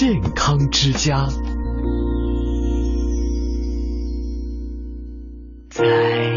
[0.00, 1.28] 健康之家。
[5.68, 5.84] 在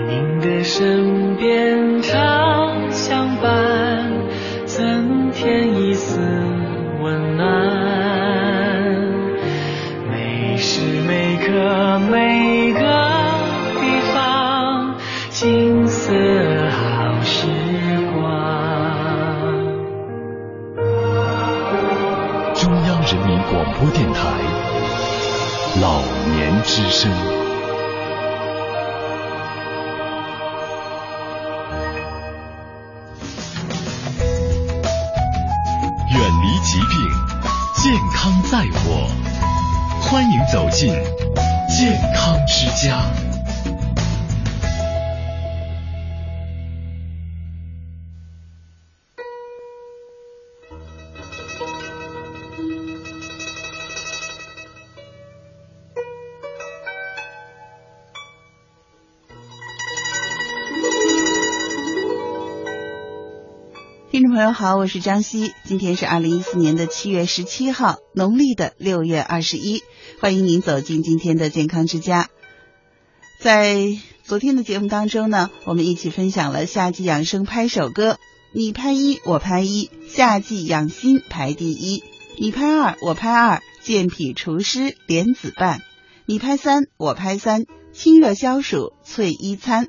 [0.06, 4.12] 您的身边常相伴，
[4.66, 6.20] 增添一丝
[23.80, 24.20] 播电台
[25.82, 27.12] 老年之声。
[36.10, 36.98] 远离疾病，
[37.82, 39.10] 健康在我。
[40.02, 40.94] 欢迎走进
[41.68, 43.33] 健康之家。
[64.44, 69.82] 朋友好，我是张希，今天是二零一四年的七月十七号，农历的六月二十一，
[70.20, 72.28] 欢迎您走进今天的健康之家。
[73.40, 73.88] 在
[74.26, 78.18] 昨天的节目当中呢，我们一起分享了夏季养生拍手歌，
[78.54, 82.04] 你拍一我拍一，夏季养心排第一；
[82.38, 85.78] 你拍二我拍二，健脾除湿莲子拌；
[86.26, 87.64] 你拍三我拍三，
[87.94, 89.86] 清热消暑翠衣餐；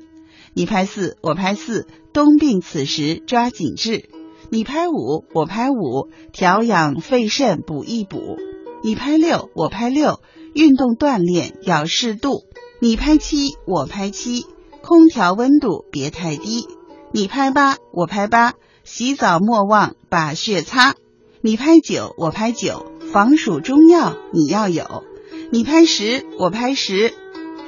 [0.53, 4.14] 你拍四我拍四，冬病此时抓紧治。
[4.49, 8.37] 你拍五，我拍五，调养肺肾补一补；
[8.83, 10.19] 你拍六，我拍六，
[10.53, 12.45] 运动锻炼要适度；
[12.79, 14.45] 你拍七，我拍七，
[14.81, 16.67] 空调温度别太低；
[17.11, 20.93] 你拍八，我拍八，洗澡莫忘把血擦；
[21.41, 25.03] 你拍九，我拍九，防暑中药你要有；
[25.51, 27.13] 你拍十，我拍十，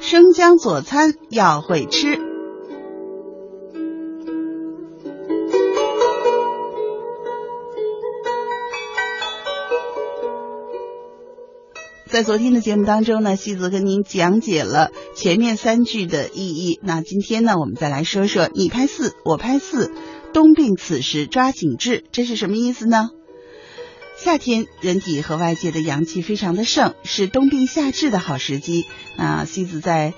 [0.00, 2.27] 生姜佐餐要会吃。
[12.18, 16.80] 在昨天的节目当中呢，西子跟您讲解了前面三句的意义。
[16.82, 19.92] 那今天呢，我们再来说说你拍四，我拍四，
[20.32, 23.10] 冬病此时抓紧治，这是什么意思呢？
[24.16, 28.86] 夏天人体和外界的阳气非常的盛，是冬病夏治的好时机。
[29.16, 30.12] 那西子在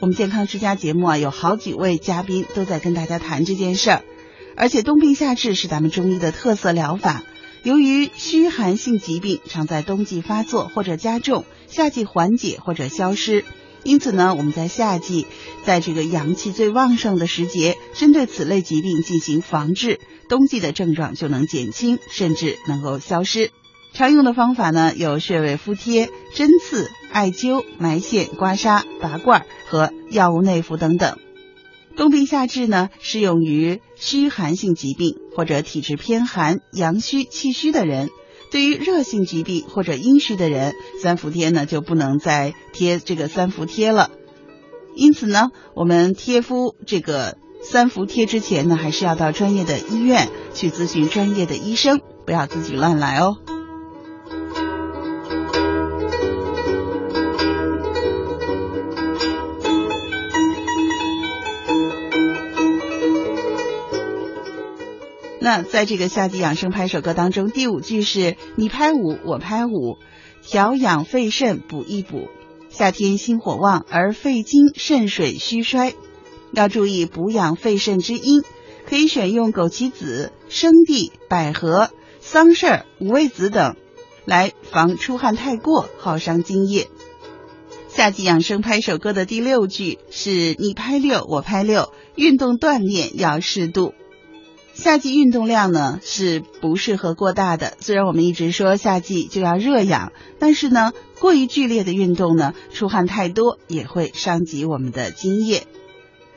[0.00, 4.02] 我们健康之家节目啊，有好几位嘉宾都在跟大家谈这件事儿，
[4.56, 7.22] 而且冬病夏治是咱们中医的特色疗法。
[7.64, 13.42] 由于虚寒性疾病常在冬季发作或者加重，夏季缓解或者消失，
[13.84, 15.26] 因此呢，我们在夏季，
[15.64, 19.98] 在这个阳气最旺盛的时节，针对此类疾病进行防治，
[20.28, 23.50] 冬季的症状就能减轻，甚至能够消失。
[23.94, 31.16] 常用的方法呢，有穴位敷贴、针刺、艾灸、埋线、刮痧、拔罐和药物内服等等。
[31.96, 38.10] 冬病夏治呢，适用于虚寒性疾病或者体质偏寒、阳虚气虚的人。
[38.50, 44.10] 对于热性疾病或者阴虚的人，三伏贴呢就不能再贴这个三伏贴了。
[44.94, 53.38] 因此呢，我们贴敷这个三伏贴之前呢，还是要到专业的医院去咨询专业的医生，不要自己乱来哦。
[65.44, 69.98] 那在这个夏季养生拍手歌当中，第五句是你拍五，我拍五，
[70.42, 72.28] 调养肺肾补一补。
[72.70, 75.92] 夏天心火旺而肺经肾水虚衰，
[76.54, 78.42] 要注意补养肺肾之阴，
[78.88, 81.90] 可以选用枸杞子、生地、百合、
[82.20, 83.76] 桑葚、五味子等，
[84.24, 86.88] 来防出汗太过，耗伤津液。
[87.88, 93.92] 夏季养生拍手歌的第六句是你拍六，我拍六，运动锻炼要适度。
[94.74, 97.74] 夏季运动量呢是不适合过大的。
[97.80, 105.62] 虽然我们一直说夏季就要热养，但是呢，过于剧烈的运动呢，出汗太多也会伤及我们的津液。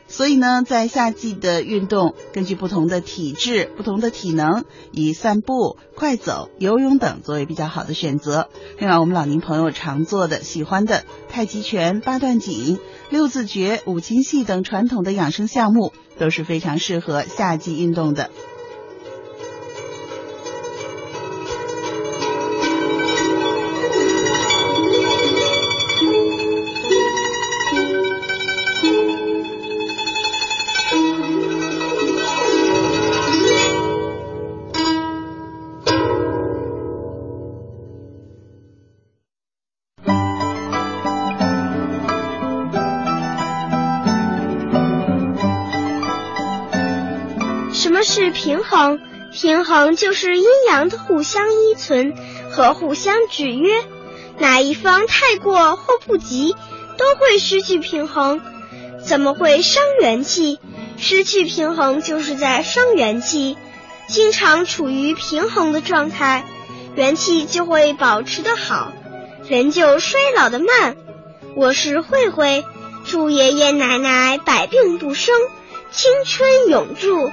[0.08, 8.50] 所以呢，在夏季的运动，根据不同的体质、不同的体能，以散步、快走、游泳等作为比较好的选择。
[8.80, 18.30] 另外，我们老年朋友常做的、喜欢的太极拳、八段锦、六字诀、五禽戏等传统的养生项目，都是非常适合夏季运动的。
[49.40, 52.16] 平衡就是阴阳的互相依存
[52.50, 53.86] 和互相制约，
[54.40, 56.56] 哪一方太过或不及，
[56.98, 58.42] 都会失去平衡。
[59.06, 60.60] 怎么会伤元气？
[60.98, 63.58] 失去平衡就是在伤元气。
[64.08, 66.44] 经常处于平衡的状态，
[66.96, 68.92] 元气就会保持的好，
[69.48, 70.98] 人就衰老的慢。
[71.56, 72.66] 我是慧慧，
[73.06, 75.36] 祝爷爷奶奶百病不生，
[75.92, 77.32] 青春永驻。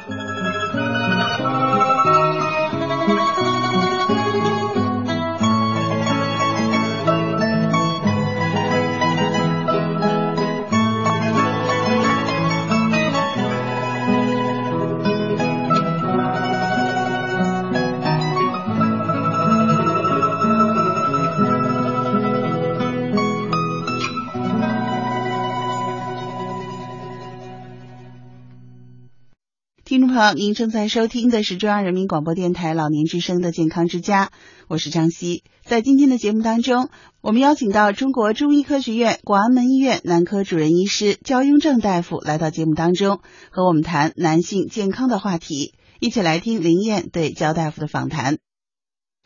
[30.15, 34.31] 听众朋友，您正在收听的是中央人民广播电台老年之声的健康之家，
[34.69, 35.43] 我是张希。
[35.65, 36.89] 在今天的节目当中，
[37.21, 45.75] 我们邀请到中国中医科学院广安门医院男科主任医师焦雍正大夫来到节目当中，和我们谈男性健康的话题。
[45.99, 48.39] 一起来听林燕对焦大夫的访谈。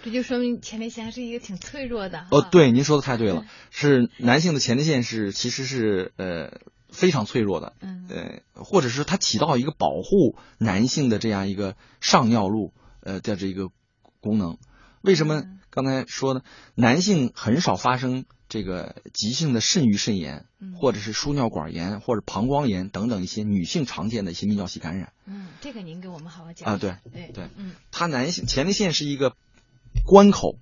[0.02, 2.24] 这就说明前列腺是一个挺脆弱的。
[2.30, 6.58] 哦，对，您说的太对了，是男性的前列腺是其实是呃。
[6.98, 13.68] 非常脆弱的，嗯，呃，或者是它起到一个保护男性的这样一个上尿路，呃的这个
[14.20, 14.58] 功能。
[15.00, 16.40] 为什么刚才说呢？
[16.74, 25.12] 男性很少发生这个急性的肾盂肾炎，或者是输尿管炎或者膀胱炎等等一些女性常见的一些泌尿系感染。
[25.24, 26.78] 嗯，这个您给我们好好讲啊。
[26.78, 29.36] 对对对，嗯，它男性前列腺是一个
[30.04, 30.58] 关口，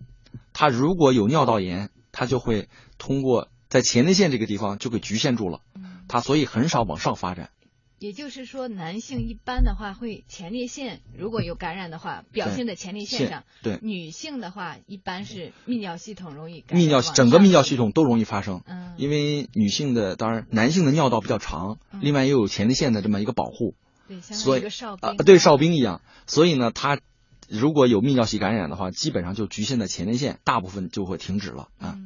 [0.52, 2.68] 它如果有尿道炎，它就会
[2.98, 5.62] 通过在前列腺这个地方就给局限住了。
[6.08, 7.50] 它所以很少往上发展，
[7.98, 18.62] 也就是说，男性一般的话会前列腺如果有感染的话，表现在前列腺上；对女性的话，一般是泌尿系统容易感染泌尿整个泌尿系统都容易发生。
[18.66, 23.74] 嗯，因为女性的当然男性的尿道比较长，另外又有前列腺的这么一个保护，
[24.06, 24.62] 对，所以
[25.00, 27.00] 啊对哨兵一样，所以呢，它
[27.48, 31.96] 如果有泌尿系感染的话，基本上就局限在前列腺，大部分就会停止了啊。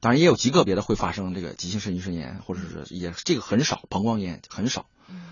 [0.00, 4.86] 当然也有极个别的会发生这个急性肾盂肾炎，或者是也这个很少，膀胱炎很少。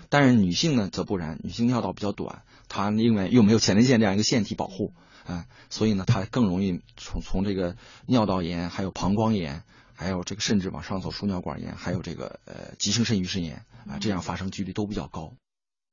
[0.09, 4.93] 但是女性呢则不然，女性尿道比较短，她因为又没有前列腺这样一个腺体保护，
[5.25, 7.75] 啊，所以呢她更容易从从这个
[8.05, 15.33] 尿道炎，还有膀胱炎，还有这个甚至往上走输尿管炎，还有这个呃急性肾盂肾炎啊，这样发生几率都比较高。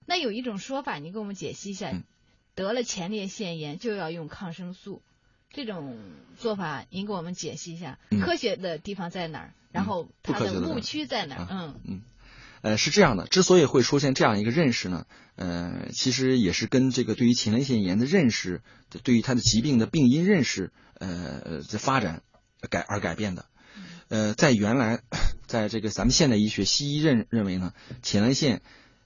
[0.07, 2.03] 那有一种说法，你给我们解析一下，
[2.55, 5.03] 得了前列腺炎就要用抗生素。
[5.55, 5.97] 这种
[6.37, 9.55] 做法，您给我们解析一下，科学的地方在哪儿？
[9.71, 11.47] 然后它的误区在哪儿？
[11.49, 12.03] 嗯嗯，
[12.63, 15.07] 呃，是这样的，之所以会出现这样一个认识呢，
[15.37, 18.63] 呃，其实也是跟这个对于前列腺炎的认识，
[19.05, 22.23] 对于它的疾病的病因认识，呃，在发展
[22.69, 23.47] 改而改变的。
[24.09, 25.03] 呃，在原来，
[25.47, 27.73] 在这个咱们现代医学，西医认认为呢，
[28.03, 28.61] 前列腺，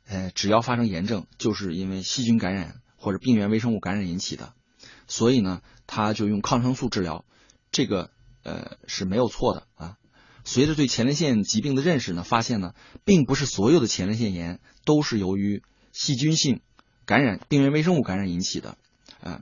[0.06, 4.54] 呃，只要发生炎症，就是因为细菌感染或者病原微生物感染引起的。
[5.06, 7.24] 所以呢，他就用抗生素治疗，
[7.72, 8.12] 这个
[8.44, 9.96] 呃是没有错的啊。
[10.44, 16.60] 随着对前列腺疾病的认识呢，发现呢，并不是所有的前列腺炎都是由于细菌性
[17.04, 18.78] 感染、病原微生物感染引起的
[19.20, 19.40] 啊。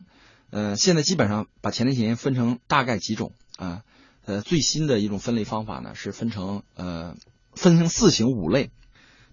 [0.51, 3.83] 呃，现在基本上把前列腺炎分成大概几种啊。
[4.25, 7.17] 呃，最新的一种分类方法呢，是分成呃
[7.53, 8.71] 分成四型五类。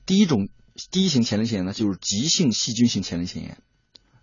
[0.05, 0.49] 第一种
[0.91, 3.57] 第一型前列腺炎呢，就是急性细菌性前列腺炎。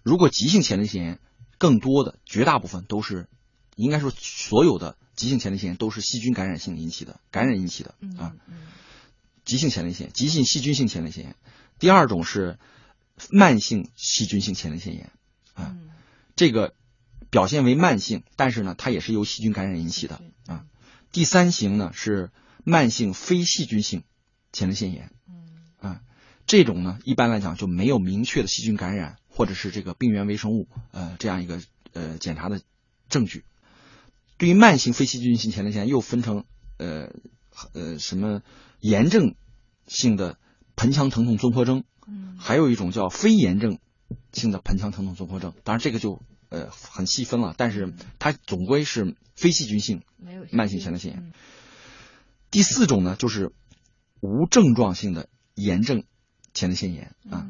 [0.05, 1.19] 如果急性前列腺炎
[1.61, 3.29] 更多的绝大部分都是，
[3.77, 8.33] 应该说所有的急性前列腺炎都是细菌感染性引起的，感染引起的啊。
[9.45, 11.37] 急性前列腺，急性细菌性前列腺炎。
[11.79, 12.59] 第二种是
[13.31, 15.13] 慢性细菌性前列腺炎
[15.53, 15.77] 啊，
[16.35, 16.75] 这个
[17.29, 20.65] 表现为慢性，但是呢，它也是由细菌感染引起的啊。
[21.13, 22.31] 第三型呢是
[22.65, 24.05] 慢性非细菌性
[24.51, 25.13] 前列腺炎，
[25.79, 26.01] 啊，
[26.47, 29.19] 这种呢一般来讲就没有明确的细菌感染。
[29.41, 31.63] 或者是这个病原微生物，呃，这样一个
[31.95, 32.61] 呃检查的
[33.09, 33.43] 证据。
[34.37, 36.45] 对于慢性非细菌性前列腺又分成
[36.77, 37.11] 呃
[37.73, 38.43] 呃什么
[38.81, 39.35] 炎症
[39.87, 40.37] 性的
[40.77, 41.85] 盆腔疼痛综合征，
[42.39, 43.79] 还有一种叫非炎症
[44.31, 45.55] 性的盆腔疼痛综合征。
[45.65, 46.21] 当然这个就
[46.51, 50.03] 呃很细分了，但是它总归是非细菌性
[50.53, 51.33] 慢性前列腺炎。
[52.51, 53.55] 第四种呢，就是
[54.21, 56.05] 无症状性的炎症
[56.53, 57.49] 前列腺炎啊。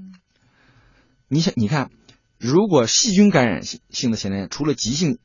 [1.32, 1.92] 你想，你看，
[2.38, 5.20] 如果细菌感染性性的前列腺，除了急性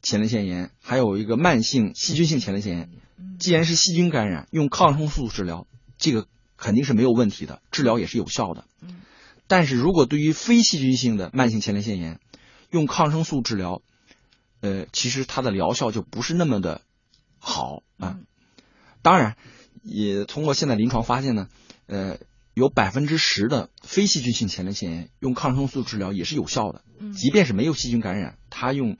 [0.00, 2.90] 前列腺炎，还有一个慢性细菌性前列腺炎。
[3.40, 5.66] 既然是细菌感染，用抗生素治疗，
[5.98, 8.64] 这个肯定是没有问题的，治疗也是有效的。
[9.48, 12.20] 但是如果对于非细菌性的慢性前列腺炎，
[12.70, 13.82] 用抗生素治疗，
[14.60, 16.82] 呃，其实它的疗效就不是那么的
[17.40, 18.20] 好啊。
[19.02, 19.36] 当然，
[19.82, 21.48] 也通过现在临床发现呢，
[21.86, 22.18] 呃，
[22.54, 26.84] 有百分之十的非细菌性前列腺炎用抗生素治疗也是有效的。
[26.98, 28.98] 嗯即便是没有细菌感染，它用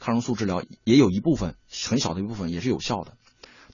[0.00, 3.16] 抗生素治疗也有一部分很小的一部分也是有效的。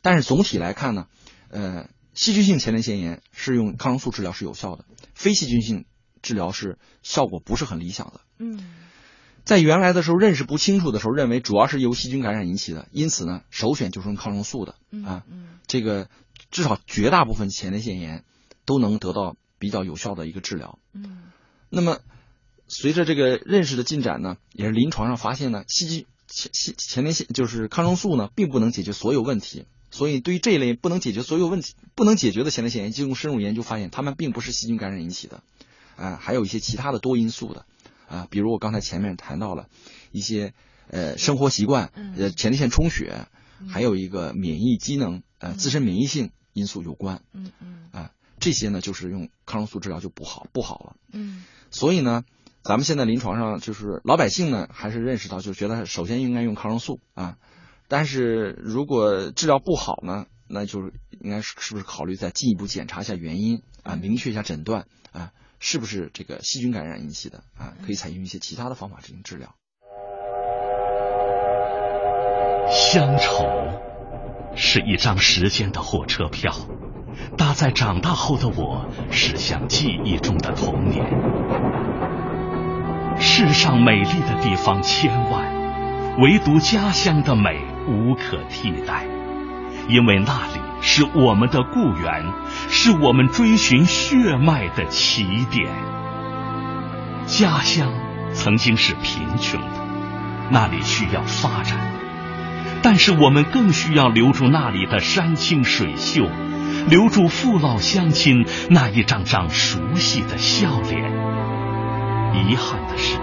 [0.03, 1.07] 但是总体来看呢，
[1.49, 5.85] 呃，细菌性前列腺炎是用抗生素治疗是有效的，非细菌性
[6.23, 8.21] 治疗是效果不是很理想的。
[8.39, 8.75] 嗯
[9.45, 15.25] 在原来的时候认识不清楚的时候，认为主要是由细菌感染引起的，因此呢，首选就是用抗生素的嗯啊。
[15.31, 16.11] 嗯这个
[16.51, 18.25] 至少绝大部分前列腺炎
[18.69, 20.79] 都能得到比较有效的一个治疗。
[20.93, 21.23] 嗯。
[21.71, 22.01] 那么，
[22.67, 29.65] 随着这个认识的进展呢，也是临床上发现呢，细菌前前前列腺就是抗生素呢，并不能解决所有问题。
[29.91, 35.43] 所以，对于这一类不能解决所有问题、不能解决的前列腺炎，经过深入研究发现，它们并不是细菌感染引起的，
[35.97, 37.65] 啊，还有一些其他的多因素的，
[38.07, 39.69] 啊，比如我刚才前面谈到了
[40.13, 40.53] 一些
[40.91, 43.29] 呃生活习惯，呃前列腺充血，
[43.67, 47.89] 还有一个免疫机能，呃自身免疫性因素有关，嗯嗯。
[47.91, 48.11] 啊，
[48.41, 50.97] 这些呢就是用抗生素治疗就不好不好了。
[51.13, 52.25] 嗯所以呢，
[52.63, 57.37] 咱们现在临床上就是老百姓呢，还是认识到，就觉得首先应该用抗生素啊。
[57.89, 67.75] 但是如果治疗不好呢，那就是应该是是不是考虑再进一步检查一下原因啊，明确一下诊断啊，是不是这个细菌感染引起的啊？
[67.85, 69.55] 可以采用一些其他的方法进行治疗。
[72.71, 73.47] 乡愁
[74.55, 76.55] 是一张时间的火车票，
[77.37, 81.05] 搭在长大后的我驶向记忆中的童年。
[83.21, 85.45] 世上美丽的地方千万，
[86.21, 89.07] 唯独家乡的美无可替代，
[89.89, 92.25] 因为那里是我们的故园，
[92.69, 95.69] 是我们追寻血脉的起点。
[97.27, 97.93] 家乡
[98.33, 99.67] 曾经是贫穷的，
[100.51, 101.77] 那里需要发展。
[102.81, 106.29] 但是我们更需要留住那里的山清水秀，
[106.89, 111.03] 留住父老乡亲那一张张熟悉的笑脸。
[112.35, 113.19] 遗憾的是，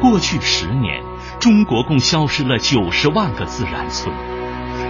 [0.00, 1.02] 过去十年，
[1.38, 4.14] 中国共消失了九十万个自然村，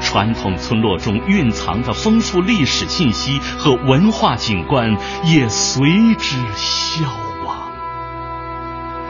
[0.01, 7.07] 传统村落中蕴藏的丰富历史信息和文化景观也随之消
[7.45, 7.71] 亡。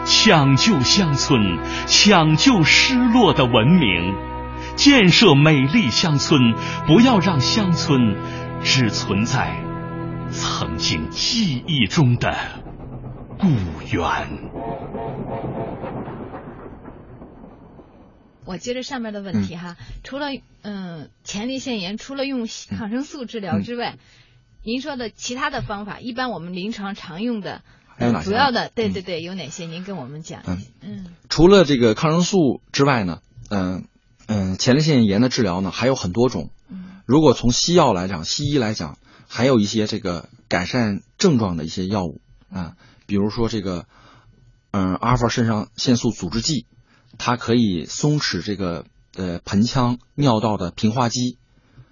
[0.05, 4.15] 抢救乡村，抢救失落的文明。
[4.75, 6.55] 建设美丽乡村，
[6.87, 8.17] 不要让乡村
[8.69, 9.63] 只存在
[10.33, 12.37] 曾经记忆中的
[13.39, 13.47] 故
[13.97, 14.51] 园。
[18.45, 20.31] 我接着上面的问题哈，除了
[20.63, 23.99] 嗯前列腺炎，除了用抗生素治疗之外，
[24.65, 27.63] 您说的其他的方法，一般我们临床常用的，
[27.97, 29.67] 还有哪些主要的，对对对，有哪些？
[29.67, 30.71] 您跟我们讲一下。
[30.83, 33.87] 嗯除了这个抗生素之外呢，嗯、
[34.27, 36.51] 嗯，前列腺炎的治疗呢还有很多种。
[37.07, 38.99] 如果从西药来讲，西医来讲，
[39.29, 42.21] 还有一些这个改善症状的一些药物
[42.51, 43.87] 啊，比如说这个，
[44.73, 46.67] 嗯，阿尔法肾上腺素阻滞剂，
[47.17, 48.85] 它可以松弛这个
[49.15, 51.39] 呃盆腔尿道的平滑肌，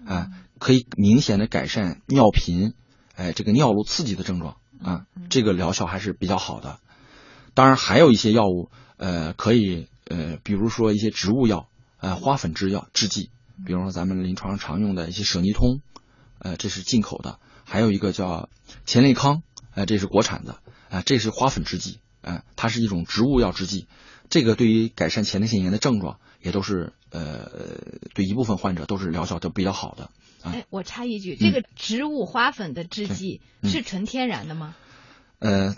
[0.05, 2.75] 啊，可以明显的改善尿频，
[3.15, 6.81] 哎，这个尿路刺激的症状啊，这个疗效还是比较好的。
[7.55, 11.69] 当然，还有一些药物，呃，可以呃，比如说一些植物药，
[11.99, 13.31] 呃，花粉制药制剂，
[13.65, 15.81] 比如说咱们临床上常用的一些舍尼通，
[16.39, 18.49] 呃，这是进口的，还有一个叫
[18.85, 19.43] 前列康，
[19.75, 20.59] 呃，这是国产的，
[20.91, 23.87] 啊、这是花粉制剂，啊、它是一种植物药制剂，
[24.29, 27.51] 这个对于改善前列腺炎的症状，也都是呃，
[28.15, 30.11] 对一部分患者都是疗效都比较好的。
[30.43, 34.75] 哎，我插一句，这个植物花粉的制剂嗯是纯天然的吗？
[35.39, 35.75] 呃，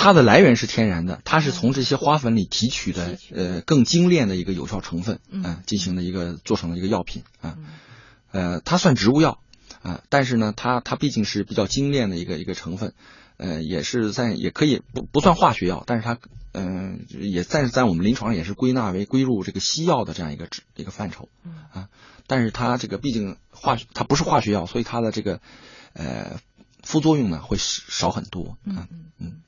[0.00, 5.58] 它的来源是天然的，它是从这些花粉里提取的，呃，更精炼的一个有效成分，嗯。
[5.66, 7.58] 进行的一个做成的一个药品啊，
[8.32, 9.38] 呃，它算植物药
[9.82, 12.94] 啊，但是呢，它它毕竟是比较精炼的一个一个成分，
[13.36, 16.18] 呃，也是在也可以不不算化学药，但是它
[16.52, 21.28] 嗯、也暂时在我们临床上也是归纳为归入这个西药的这样一个一个范畴
[21.72, 21.90] 啊，
[22.26, 25.40] 但是它这个毕竟化学它不是化学药，所以它的这个
[25.92, 26.40] 呃
[26.82, 28.88] 副作用呢会少很多啊。
[29.18, 29.42] 嗯，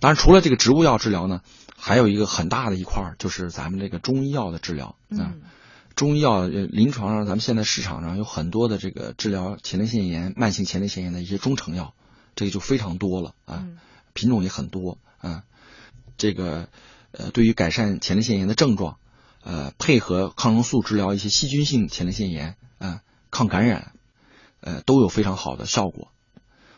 [0.00, 1.42] 当然，除了这个植物药治疗呢，
[1.76, 5.34] 还有一个很大的一块儿就是咱们这个中医药的治疗啊。
[5.94, 11.92] 中医药呃临床上，咱们现在市场上有很多的这个治疗前列腺炎、慢性前列腺炎的一些中成药，
[12.34, 13.66] 这个就非常多了啊，
[14.14, 15.42] 品种也很多啊。
[16.16, 16.68] 这个
[17.12, 18.96] 呃，对于改善前列腺炎的症状，
[19.42, 23.92] 呃，配合抗生素治疗一些细菌性前列腺炎啊、抗感染，
[24.60, 26.08] 呃，都有非常好的效果。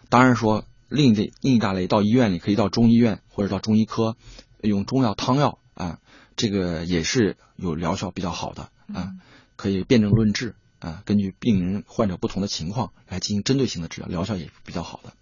[0.09, 4.17] 当然说，另一另一大类到医院里可以到中医院或者到中医科
[4.61, 5.99] 用中药汤药啊，
[6.37, 9.13] 这个也是有疗效比较好的啊，
[9.57, 15.13] 可以辨证论治啊，根据病人患者不同的情况来进行针对性的治疗，疗效也是比较好的。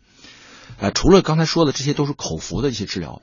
[0.78, 3.22] 呃，除了刚才说的这些都是口服的一些治疗，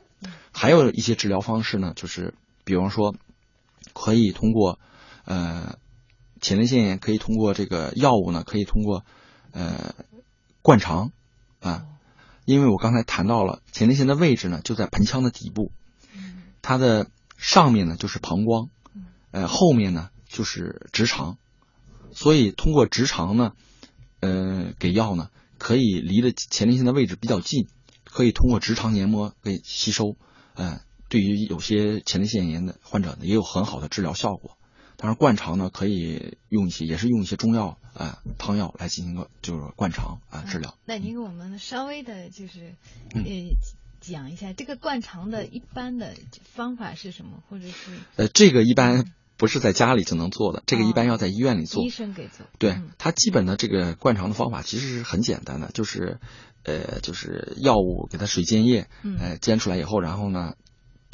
[0.51, 3.15] 还有一些治疗方式呢，就是比方说
[3.93, 4.79] 可以通过
[5.25, 5.77] 呃
[6.41, 9.03] 前列腺炎可以通过这个药物呢，可以通过
[9.51, 9.95] 呃
[10.61, 11.11] 灌肠
[11.59, 11.85] 啊，
[12.47, 15.73] 因为我刚才谈到了前列腺的位置呢就在盆腔的底部，
[16.61, 18.69] 它的上面呢就是膀胱，
[19.31, 21.37] 呃后面呢就是直肠，
[22.13, 23.51] 所以通过直肠呢，
[24.21, 25.29] 呃给药呢。
[25.59, 27.67] 可以离的前列腺的位置比较近，
[28.03, 30.15] 可以通过直肠黏膜给吸收，
[30.53, 34.55] 呃，对于有些前列腺炎的患者呢，也有很好的治疗效果。
[34.97, 40.75] 当然，灌肠呢可以用一些，也是用一些中药啊汤药来进行个就是灌肠啊治疗。
[40.83, 42.75] 那您给我们稍微的就是
[43.13, 43.23] 呃
[44.01, 46.13] 讲一下这个灌肠的一般的
[46.43, 49.13] 方法是什么，或者是呃这个一般。
[49.39, 51.83] 不是在家里就能做的，这个一般要在医院里做。
[51.83, 52.47] 医生给做。
[52.57, 56.19] 对，它基本的这个灌肠的方法其实是很简单的，就是，
[56.63, 58.87] 呃，就是药物给它水煎液，
[59.19, 60.55] 呃，煎出来以后，然后呢，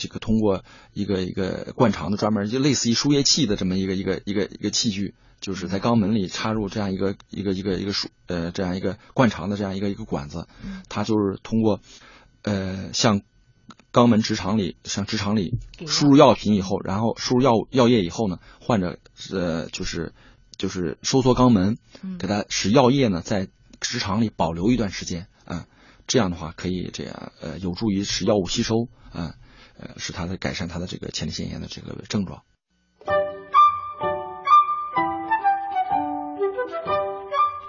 [0.04, 10.48] 这个通过一个一个灌肠的专门就类似于输液器的这么一个一个一个一个器具，就是在肛门里插入这样一个一个一个一个输呃这样一个灌肠的这样一个一个管子，
[10.90, 11.80] 它就是通过，
[12.42, 13.22] 呃，像。
[13.94, 18.98] 肛门直肠里，像直肠里输入药品以后，然后输入药药液以后呢，患者
[19.32, 20.14] 呃就是
[20.58, 21.78] 就是收缩肛门，
[22.18, 25.68] 给他使药液呢在直肠里保留一段时间啊，
[26.08, 29.36] 这样的话可以这样呃有助于使药物吸收啊，呃
[29.80, 32.42] 呃使他的改善他的这个前列腺炎的这个症状。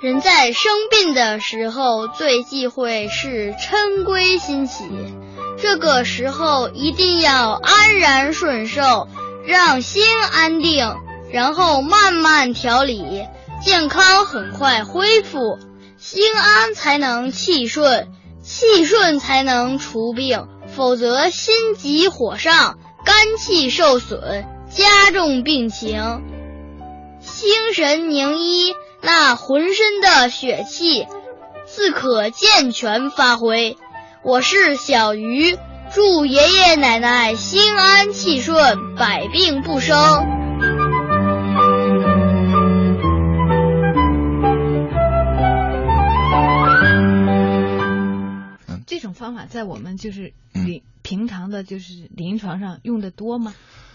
[0.00, 4.84] 人在生病的时候，最忌讳是嗔归心起。
[5.56, 9.08] 这个时候一定要安然顺受，
[9.46, 10.94] 让心安定，
[11.30, 13.24] 然后慢慢调理，
[13.62, 15.58] 健康很快恢复。
[15.96, 18.12] 心安才能气顺，
[18.42, 26.22] 气顺才能除病，否则心急火上，肝气受损，加重病情。
[27.20, 31.06] 心神宁一，那浑身的血气
[31.66, 33.76] 自可健全发挥。
[34.22, 35.56] 我是小鱼，
[35.94, 40.43] 祝爷爷奶奶心安气顺，百病不生。
[49.14, 53.54] 种方法在我们就是临平常的，就是临床上用的多吗？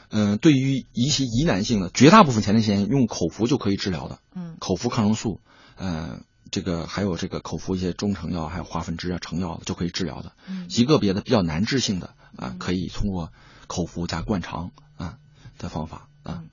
[0.09, 4.19] 嗯，对于一些疑难性的，绝大部分前列腺炎用口服就可以治疗的。
[4.33, 5.41] 嗯，口服抗生素，
[5.77, 6.23] 嗯。
[6.51, 10.31] 这个还有这个口服一些中成药，还有花粉汁啊、成药就可以治疗的。
[10.47, 13.31] 嗯极个别的比较难治性的啊，可以通过
[13.67, 15.19] 口服加灌肠啊
[15.59, 16.43] 的方法啊。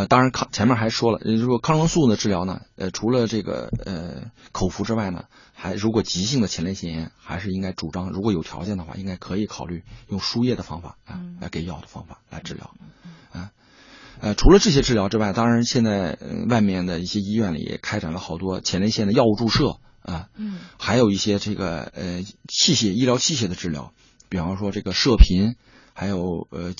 [0.00, 12.74] 呃，当然抗前面还说了，如果抗生素的治疗呢，呃，除了这个呃口服之外呢，还如果急性的前列腺炎，还是应该主张，如果有条件的话，应该可以考虑用输液的方法啊，来给药的方法来治疗。
[13.30, 13.50] 啊
[14.20, 16.16] 呃，除了这些治疗之外，当然现在
[16.48, 23.92] 外面的一些医院里也开展了好多前列腺的药物注射啊，嗯，还有一些这个呃器械医疗器械的治疗，
[24.30, 25.56] 比方说这个射频，
[25.92, 26.72] 还有呃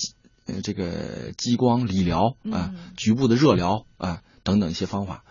[0.54, 5.24] 呃这个激光理疗啊，局部的热疗啊等等一些方法。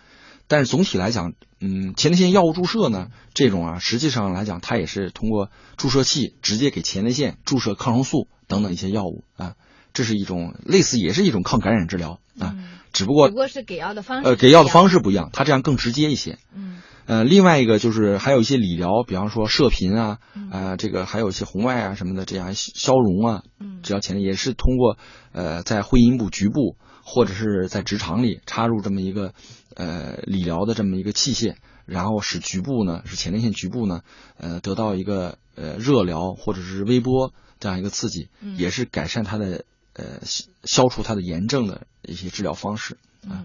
[0.47, 9.55] 但是总体来讲，嗯，前列腺药物注射呢，这种啊，实际上来讲，它也是通过注射器直接给前列腺注射抗生素等等一些药物啊。
[9.93, 12.55] 这是一种类似，也是一种抗感染治疗啊，
[12.93, 16.37] 只不过只不过是给药的方式呃，给药的方式不一样，它这样更直接一些。
[16.55, 20.19] 嗯，呃，另外一个就是还有一些理疗，比方说射频啊，
[20.51, 24.99] 啊，这个还有一些红外啊什么的，这样消融啊，嗯，治疗前列也是通过
[25.31, 29.33] 呃在会阴部局部或者是在直肠里插入这么一个
[29.75, 31.55] 呃理疗的这么一个器械，
[31.87, 34.01] 然后使局部呢，使前列腺局部呢，
[34.37, 39.65] 呃，得到一个呃热疗或者是微波这样一个刺激，也是改善它的。
[39.91, 40.05] 呃，
[40.63, 42.95] 消除它的炎症的一些治疗方式
[43.27, 43.43] 啊，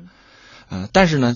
[0.68, 1.34] 呃，但是呢，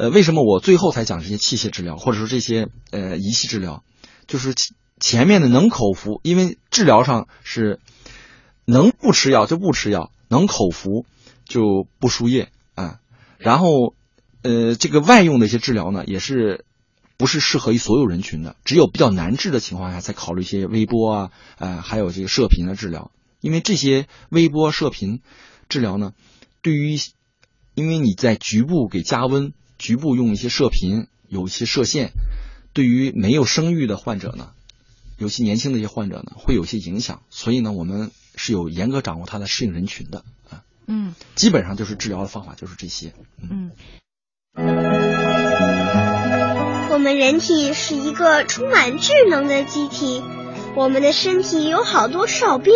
[0.00, 3.84] 呃，为什么我最后才讲这些器械治疗，或者说这些呃仪器治疗？
[4.26, 4.54] 就是
[4.98, 7.80] 前面的能口服，因为治疗上是
[8.64, 11.04] 能不吃药就不吃药，能口服
[11.44, 13.00] 就不输液啊。
[13.36, 13.94] 然后
[14.40, 16.64] 呃，这个外用的一些治疗呢，也是
[17.18, 23.10] 不是适合于所有人群的，只有比较难治的情况下才考虑一些微波啊，呃，还有这个射频的治疗。
[23.42, 25.20] 因为这些微波射频
[25.68, 26.14] 治疗呢，
[26.62, 26.96] 对于
[27.74, 32.12] 因为你在局部给加温，局部用一些射频，有一些射线，
[32.74, 34.50] 对于没有生育的患者呢，
[35.16, 37.22] 尤其年轻的一些患者呢，会有些影响。
[37.30, 40.62] 所以呢，我们是有严格掌握它的适应人群的啊。
[40.86, 43.14] 嗯，基本上就是治疗的方法就是这些。
[43.40, 43.70] 嗯。
[46.90, 50.22] 我们人体是一个充满智能的机体，
[50.76, 52.74] 我们的身体有好多哨兵，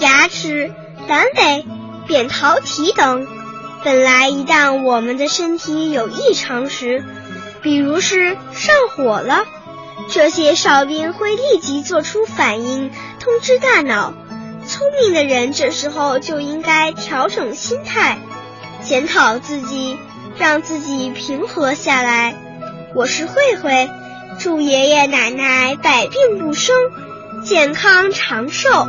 [0.00, 0.72] 牙齿、
[1.06, 1.66] 阑尾、
[2.08, 3.43] 扁桃体等。
[3.84, 7.04] 本来，一旦我们的身体有异常时，
[7.60, 9.44] 比如是上火了，
[10.10, 14.14] 这些哨兵会立即做出反应，通知大脑。
[14.66, 18.16] 聪明的人这时候就应该调整心态，
[18.82, 19.98] 检讨自己，
[20.38, 22.34] 让自己平和下来。
[22.94, 23.90] 我是慧慧，
[24.38, 26.74] 祝爷爷奶奶百病不生，
[27.44, 28.88] 健康长寿。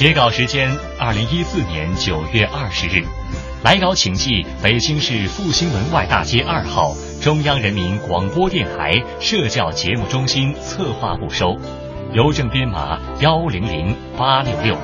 [0.00, 3.04] 截稿时间：二零一四年九月二十日。
[3.62, 11.54] 来稿请寄北京市复兴门外大街二号中央人民广播电台社教节目中心策划部收，
[12.14, 14.74] 邮政编码幺零零八六六，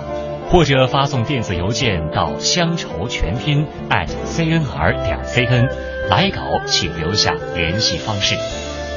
[0.51, 5.67] 或者发送电子邮件到乡愁全拼 @cnr 点 cn。
[6.11, 8.37] 来稿请留下联系方式。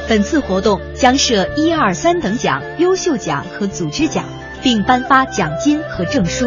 [0.09, 4.25] 本次活动将设一二三等奖、优秀奖和组织奖，
[4.61, 6.45] 并颁发奖金和证书。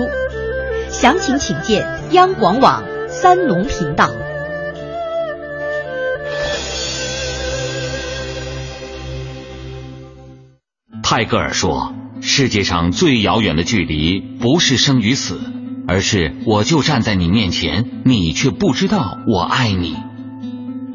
[0.90, 4.10] 详情请见央广网三农频道。
[11.02, 15.40] 泰戈尔说：“世界上最遥远的距离，不是生与死，
[15.86, 19.96] 而是我就站在你面前，你却不知道我爱你。”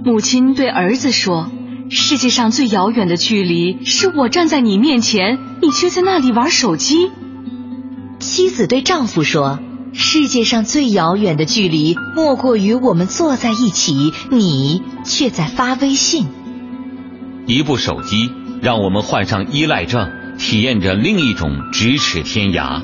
[0.03, 1.51] 母亲对儿子说。
[1.89, 7.11] 世界上最遥远的距离，是我站在你面前，你却在那里玩手机。
[8.19, 9.59] 妻子对丈夫说
[9.93, 16.27] ：“世界上最遥远的距离，莫过于我们坐在一起，你却在发微信。”
[17.47, 22.83] 一部手机让我们患上依赖症，体验着另一种咫尺天涯。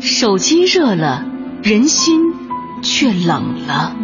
[0.00, 1.24] 手机热了，
[1.62, 2.20] 人心
[2.82, 3.96] 却冷了。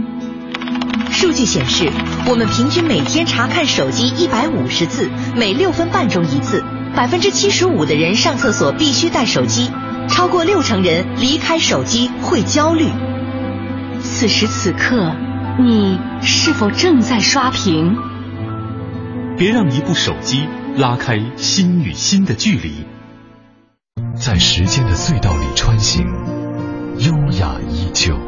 [1.14, 1.88] 数据显示，
[2.28, 6.62] 我们平均每天查看手机一百五十次，每六分半钟一次。
[6.94, 9.70] 百分之七十五的人上厕所必须带手机，
[10.08, 12.88] 超过六成人离开手机会焦虑。
[14.02, 15.14] 此时此刻，
[15.60, 17.96] 你是否正在刷屏？
[19.38, 20.46] 别让一部手机
[20.76, 22.84] 拉开心与心的距离。
[24.16, 26.04] 在时间的隧道里穿行，
[26.98, 28.18] 优雅依旧。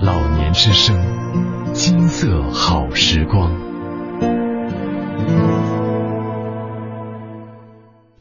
[0.00, 0.94] 老年之声。
[1.76, 3.52] 金色好时光，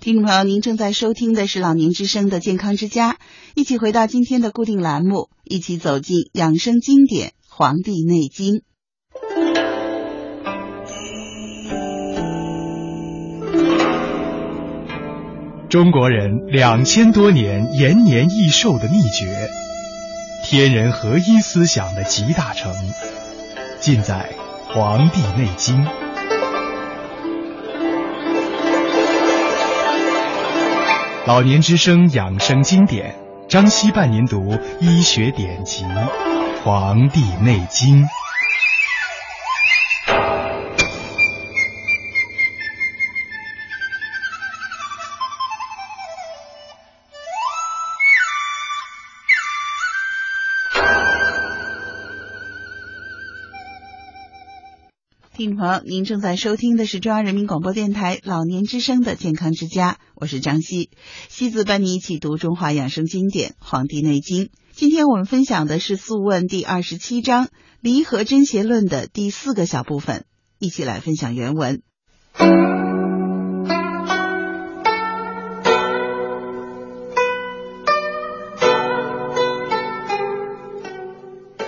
[0.01, 3.15] 听众朋友，您正在收听的是老年之声的健康之家，
[3.55, 8.55] 一起回到今天的固定栏目，一起走进养生经典《黄帝内经》。
[15.69, 19.49] 中国人两千多年延年益寿的秘诀，
[20.43, 22.75] 天人合一思想的集大成。
[23.85, 24.31] 尽在
[24.73, 25.85] 《黄帝内经》。
[31.27, 33.15] 老年之声养生经典，
[33.47, 35.85] 张希伴您读医学典籍
[36.63, 38.01] 《黄帝内经》。
[55.45, 60.89] 听众朋友，您正在收听的是中央人民广播电台老年之声的健康之家，我是张希，
[61.29, 64.45] 西子伴你一起读中华养生经典《黄帝内经》。
[64.73, 67.45] 今天我们分享的是《素问》第二十七章
[67.79, 70.25] 《离合真邪论》的第四个小部分，
[70.57, 71.83] 一起来分享原文。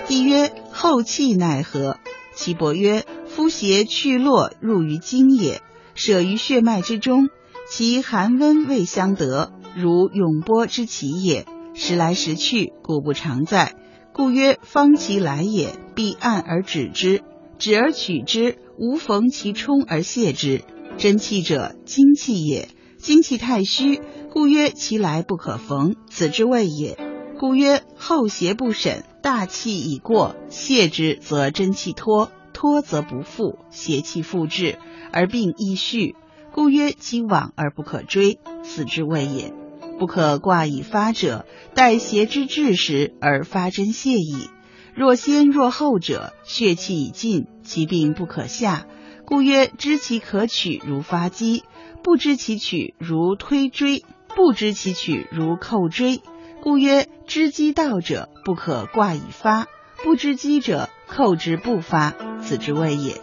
[0.07, 1.99] 帝曰：后气乃何？
[2.33, 3.05] 岐伯曰。
[3.37, 5.61] 夫邪去络入于经也，
[5.93, 7.29] 舍于血脉之中，
[7.69, 11.45] 其寒温未相得，如永波之起也。
[11.75, 13.75] 时来时去，故不常在。
[14.11, 17.21] 故曰：方其来也，必按而止之，
[17.59, 20.63] 止而取之，无逢其冲而泄之。
[20.97, 22.69] 真气者，精气也。
[22.97, 26.97] 精气太虚，故曰其来不可逢，此之谓也。
[27.39, 32.31] 故曰后邪不审，大气已过，泄之则真气脱。
[32.57, 34.79] 脱则不复，邪气复至，
[35.11, 36.15] 而病亦续，
[36.51, 39.53] 故曰其往而不可追，此之谓也。
[39.99, 44.49] 不可挂以发者，待邪之至时而发真泄矣。
[44.95, 48.87] 若先若后者，血气已尽，其病不可下，
[49.23, 51.63] 故曰知其可取如发机，
[52.03, 54.03] 不知其取如推追，
[54.35, 56.23] 不知其取如扣追，
[56.63, 59.67] 故曰知机道者不可挂以发，
[60.03, 60.89] 不知机者。
[61.07, 63.21] 扣之不发，此之谓也。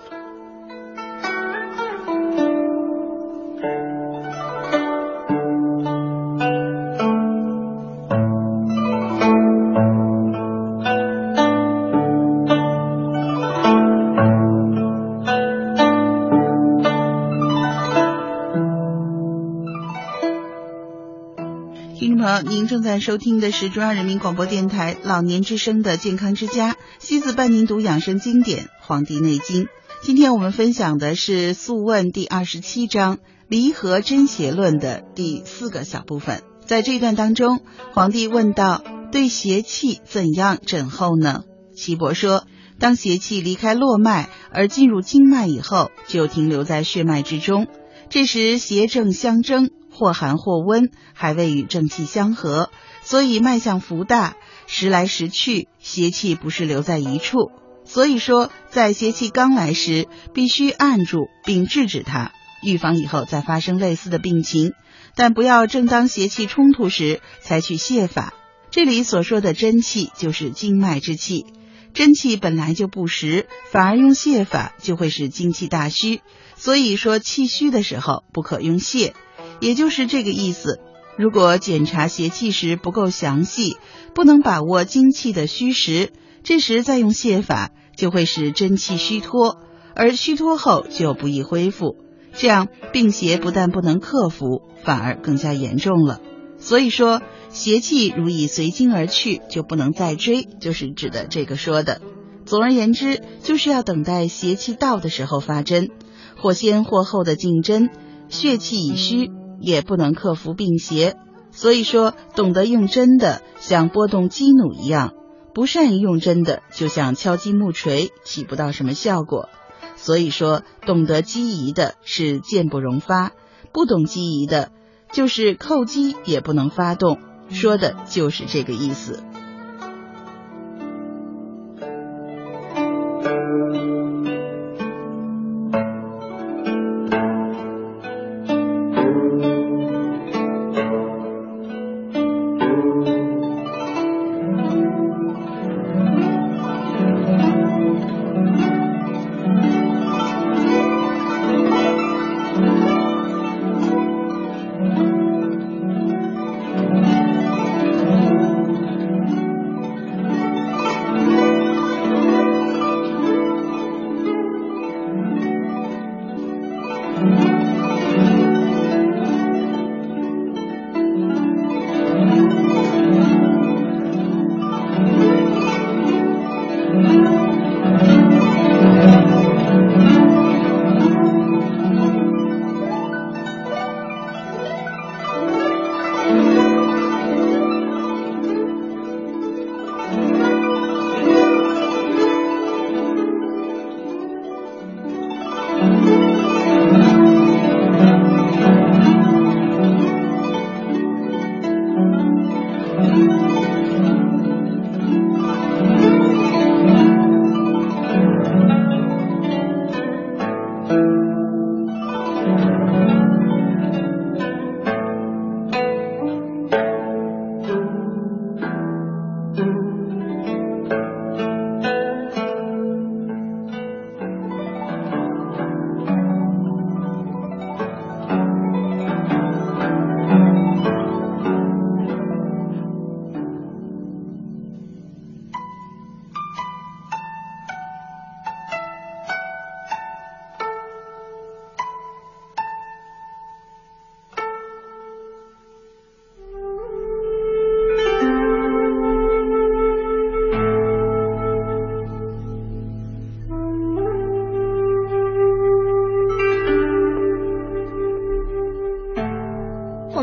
[22.67, 29.65] 正在收听的是中央人民广播电台老年之声的健康之家，西子伴您读养生经典《黄帝内经》。
[30.03, 33.17] 今天我们分享的是《素问》第二十七章
[33.49, 36.43] 《离合真邪论》的第四个小部分。
[36.67, 37.61] 在这一段当中，
[37.93, 41.43] 皇帝问道：“对邪气怎样诊候呢？”
[41.77, 42.45] 岐伯说，
[42.79, 47.67] 当邪气离开络脉而进入经脉以后，就停留在血脉之中。
[48.11, 52.71] 这时邪正相争，或寒或温，还未与正气相合，
[53.03, 57.53] 所以脉象浮大，时来时去，邪气不是留在一处。
[57.87, 64.73] 所以说，在邪气刚来时，必须按住并制止它，预防以后再发生类似的病情。
[65.15, 68.35] 但不要正当邪气冲突时采取泻法。
[68.71, 71.47] 这里所说的真气，就是经脉之气。
[71.93, 76.23] 真气本来就不实，反而用泻法就会使精气大虚。
[76.57, 79.13] 所以说气虚的时候不可用泻，
[79.61, 80.81] 也就是这个意思。
[81.17, 83.77] 如果检查邪气时不够详细，
[84.15, 86.11] 不能把握精气的虚实，
[86.43, 89.59] 这时再用泻法就会使真气虚脱，
[89.95, 91.97] 而虚脱后就不易恢复。
[92.33, 96.21] 这样病邪不但不能克服，反而更加严重了。
[96.59, 102.01] 所以说，邪气如已随经而去，就不能再追，就是指的这个说的。
[102.45, 105.91] 总而言之，就是要等待邪气到的时候发针，
[106.37, 107.91] 或先或后的进针。
[108.29, 109.31] 血气已虚，
[109.65, 111.17] 也不能克服病邪。
[111.51, 115.15] 所以说，懂得用针的像拨动机弩一样，
[115.55, 119.49] 不善于用针的就像敲击木锤，起不到什么效果。
[119.97, 123.33] 所以说，懂得机宜的是箭不容发，
[123.73, 124.73] 不懂机宜的，
[125.13, 127.19] 就是扣击也不能发动，
[127.51, 129.23] 说的就是这个意思。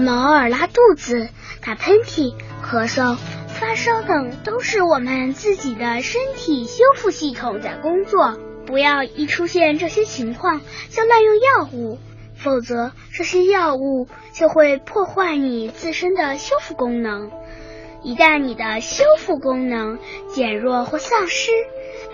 [0.07, 1.29] 偶尔拉肚子、
[1.65, 2.33] 打喷嚏、
[2.63, 8.37] 咳嗽、发烧等都是我们自己的身体修复系统在工作。
[8.65, 11.97] 不要一出现这些情况就滥用药物，
[12.35, 17.31] 否则这些药物就会破坏你自身的修复功能。
[18.03, 19.99] 一旦你的修复功能
[20.33, 21.51] 减弱或丧失，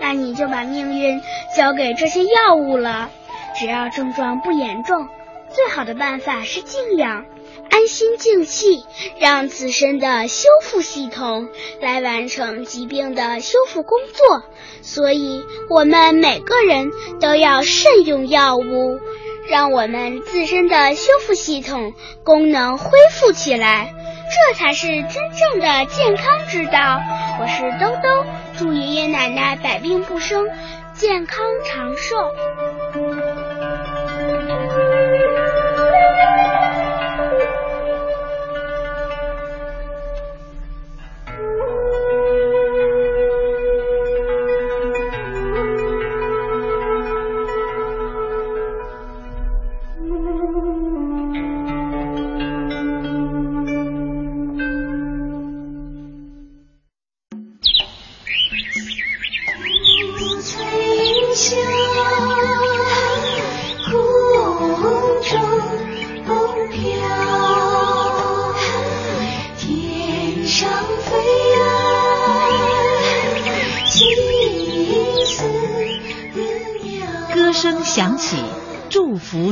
[0.00, 1.20] 那你就把命运
[1.56, 3.10] 交给这些药物了。
[3.58, 5.08] 只要症状不严重，
[5.50, 7.24] 最好的办法是静养。
[7.70, 8.84] 安心静气，
[9.18, 11.48] 让自身的修复系统
[11.80, 14.42] 来完成疾病的修复工作。
[14.82, 16.90] 所以，我们每个人
[17.20, 18.98] 都要慎用药物，
[19.48, 21.94] 让我们自身的修复系统
[22.24, 23.92] 功能恢复起来，
[24.30, 25.12] 这才是真
[25.52, 27.00] 正的健康之道。
[27.40, 28.24] 我是兜兜，
[28.58, 30.46] 祝爷爷奶奶百病不生，
[30.94, 32.16] 健康长寿。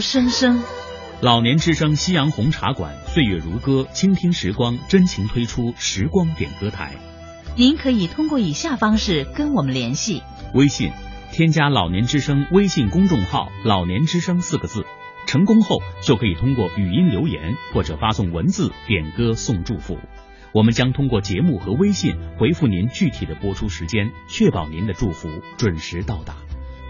[0.06, 0.62] 声声。
[1.20, 6.94] 老年之声夕阳红茶馆，岁月如歌，倾听时光，真情推出时光点歌台。
[7.56, 10.22] 您可以通过以下方式跟我们联系：
[10.54, 10.92] 微信
[11.32, 14.86] 添加“老年之声”微信公众号“老年之声”四个字，
[15.26, 19.98] 成功后就可以通过语音留言或者发送文字点歌送祝福。
[20.52, 26.36] 我们将通过节目和微信回复您具体的播出时间，确保您的祝福准时到达。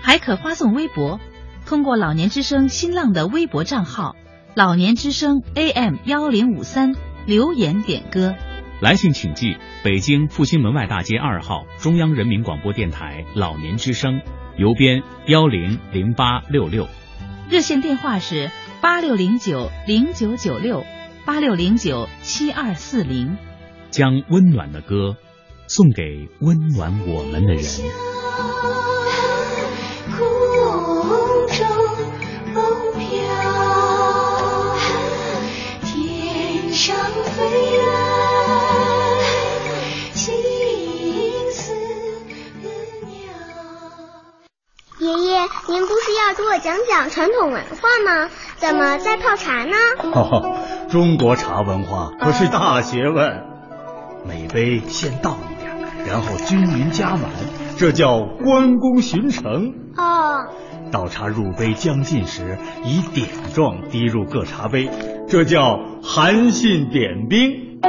[0.03, 1.19] 还可发送微博，
[1.67, 4.15] 通过老年之声新浪的微博账号
[4.55, 6.95] “老年之声 AM 幺零五三”
[7.27, 8.37] 留言点歌。
[8.81, 14.21] 来信请寄北京复兴门外大街二号中央人民广播电台老年之声，
[14.57, 16.87] 邮编幺零零八六六。
[17.51, 18.51] 热线电话是
[18.81, 20.85] 八六零九零九九六
[21.25, 23.37] 八六零九七二四零。
[23.91, 25.17] 将温暖的歌
[25.67, 28.16] 送给温暖我们的人。
[45.77, 48.31] 您不是要给我讲讲传统文化吗？
[48.57, 49.77] 怎么在泡茶呢？
[50.05, 50.57] 哦，
[50.89, 53.43] 中国茶文化可是大学问。
[54.27, 57.25] 每杯先倒一点，然后均匀加满，
[57.77, 59.75] 这叫关公巡城。
[59.99, 60.47] 哦。
[60.91, 64.89] 倒茶入杯将近时，以点状滴入各茶杯，
[65.29, 67.81] 这叫韩信点兵。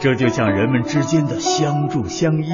[0.00, 2.50] 这就像人们之间的相助相依，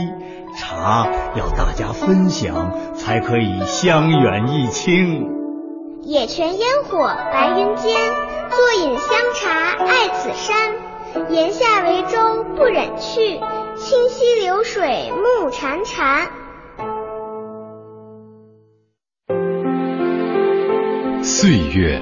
[0.57, 5.28] 茶要大家分享，才可以香远益清。
[6.03, 7.96] 野泉烟火白云间，
[8.50, 10.72] 坐饮香茶爱此山。
[11.28, 13.38] 檐下为舟不忍去，
[13.76, 16.28] 清溪流水暮潺潺。
[21.22, 22.00] 岁月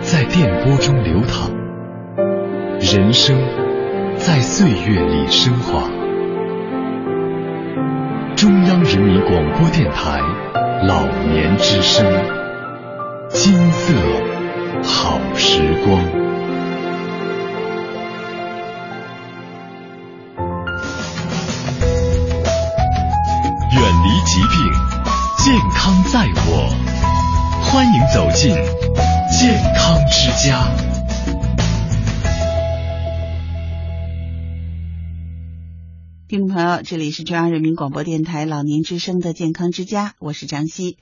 [0.00, 1.50] 在电波中流淌，
[2.80, 3.36] 人生
[4.16, 6.01] 在岁月里升华。
[8.42, 10.18] 中央人民广播电台
[10.88, 12.04] 老年之声，
[13.28, 13.94] 金色
[14.82, 16.02] 好时光。
[36.32, 40.96] 听众朋友，这里是中央人民广播电台老年之声的健康之家，我是张希。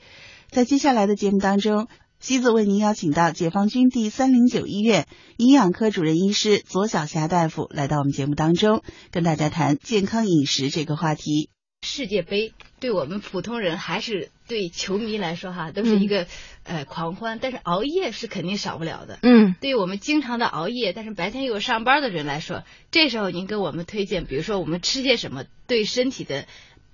[0.50, 1.86] 在接下来的节目当中，
[2.18, 5.06] 希子为您邀请到解放军第三零九医院
[5.36, 11.48] 营养科主任医师左小霞大夫来到我们节目当中，跟大家谈健康饮食这个话题。
[11.86, 16.26] 世界杯对我们普通人还是对球迷来说哈，都是一个
[16.70, 17.38] 呃狂欢。
[17.42, 19.18] 但是熬夜是肯定少不了的。
[19.22, 26.46] 嗯，对于我们经常的熬夜，但是白天又有上班的人来说，这时候您给我们推荐，比如说我们吃些什么对身体的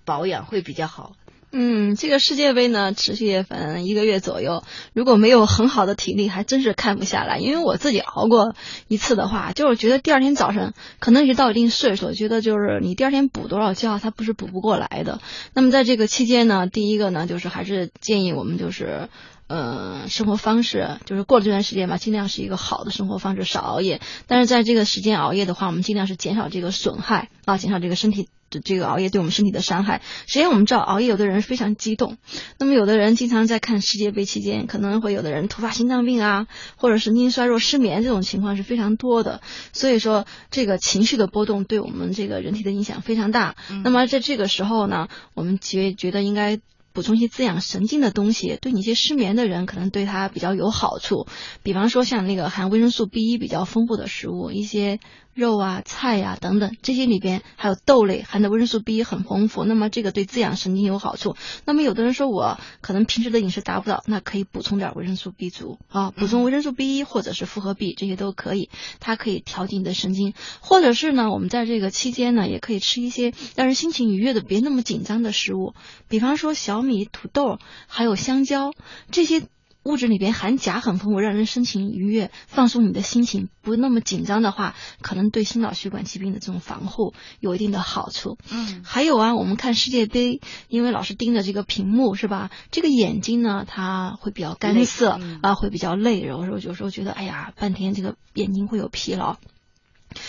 [0.05, 1.13] 保养会比较好。
[1.53, 7.39] 嗯，这个世界杯呢，持续反正一个月左右，如果没有很好的体力，还真是看不下来。
[7.39, 8.55] 因为我自己熬过
[8.89, 15.21] 一次的话，就是觉得第二天早上，可能一到一定岁数，觉得就是你第二天补多少觉，它不是补不过来的。
[15.55, 19.09] 那么在这个期间呢，第一个呢，就是还是建议我们就是。
[19.49, 24.01] 呃，生活方式就是过了这段时间吧，尽量是一个好的生活方式，少熬夜。
[24.27, 30.03] 但是在这个时间熬夜的话，我们尽量是减少这个损害啊，减少这个身体的这个熬夜对我们身体的伤害。
[30.27, 32.17] 首先，我们知道熬夜有的人非常激动，
[32.59, 39.43] 那么有的人经常在看世界杯期间，可能会有的人突发心脏病啊，或者神经衰弱、失眠这种情况是非常多的。
[39.73, 43.55] 所以说，这个情绪的波动对我们这个人体的影响非常大。
[43.85, 46.59] 那么在这个时候呢，我们觉觉得应该。
[46.97, 51.27] 补充一些滋养神经的东西，对你一些失眠的人可能对他比较有好处。
[51.63, 54.99] 比方说像那个含维生素 B 一比较丰富的食物，一些。
[55.37, 61.37] 肉啊、菜呀等等，这些里边还有豆类，含的维生素 B 很丰富，那么这个对滋养神经有好处。
[61.67, 70.33] 那么有的人说我可能平时的饮食达不到，那可以补充点维生素 B 族啊，补充维生素 B 一或者是复合 B 这些都可以，它可以调节你的神经。
[70.61, 75.75] 或者是呢，我们在这个期间呢，也可以吃一些让人心情愉悦的、别那么紧张的食物，
[76.09, 78.73] 比方说小米、土豆，还有香蕉
[79.11, 79.43] 这些。
[79.87, 88.37] 物质里边含钾很丰富，让人心情愉悦，放松你的心情，不那么紧张的话，可能对心脑血管疾病的这种防护有一定的好处。
[88.51, 92.51] 嗯，还有啊，我们看世界杯，因为老是盯着这个屏幕，是吧？
[92.73, 99.37] 这个眼睛呢，它会比较干涩啊，会比较累，有时候有时候觉得，哎呀，半天这个眼睛会有疲劳。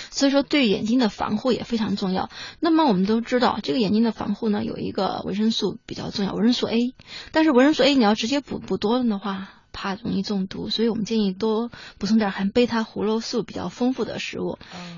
[0.09, 2.29] 所以说，对眼睛的防护也非常重要。
[2.59, 6.93] 那么我们都知道，这个眼睛的防护呢，有一个维生素比较重要，维生素 A。
[7.31, 11.69] 但是维生素 A 你要直接补补多了的话，怕容易中毒，所以我们建议多
[11.99, 14.57] 补充点含贝塔胡萝卜素比较丰富的食物。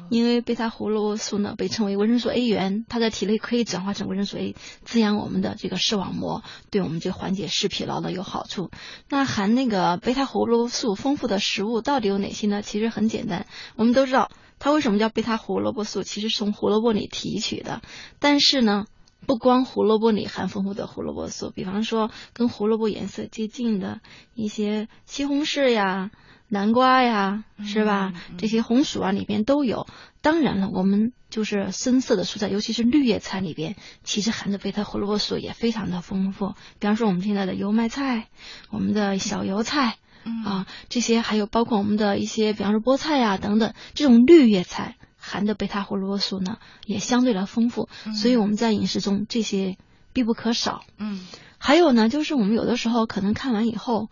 [0.09, 4.55] 因为贝塔胡萝卜素呢被称为维生素 A 源，它在体内可以转化成维生素 A，
[4.85, 8.71] 滋养我们的这个视网膜，对我们这缓解视疲劳的有好处。
[9.09, 12.61] 那含那个贝塔胡萝卜素丰富的食物到底有哪些呢？
[12.61, 14.31] 其实很简单，我们都知道。
[14.61, 16.03] 它为什么叫贝塔胡萝卜素？
[16.03, 17.81] 其实是从胡萝卜里提取的。
[18.19, 18.87] 但是呢，
[19.25, 24.01] 不光胡萝卜里含丰富的胡萝卜素，比方说跟胡萝卜颜色接近的
[24.33, 26.11] 一些西红柿呀、
[26.47, 28.13] 南瓜呀，是吧？
[28.37, 29.87] 这些红薯啊里边都有。
[30.21, 36.55] 当然了，我们就是深色的蔬菜，尤其是绿叶菜里边，其实含的贝塔胡萝卜素也非常的丰富。
[36.79, 38.27] 比方说我们现在的油麦菜，
[38.69, 39.97] 我们的小油菜。
[40.45, 44.97] 啊，这些还有包括我们的一些，比方说菠菜呀等等，这种绿叶菜
[45.29, 47.87] 含的贝塔胡萝卜素呢，也相对来丰富，
[48.19, 49.77] 所以我们在饮食中这些
[50.13, 50.83] 必不可少。
[50.97, 51.25] 嗯。
[51.61, 54.07] 还有呢，就是我们有的时候可能看完以后，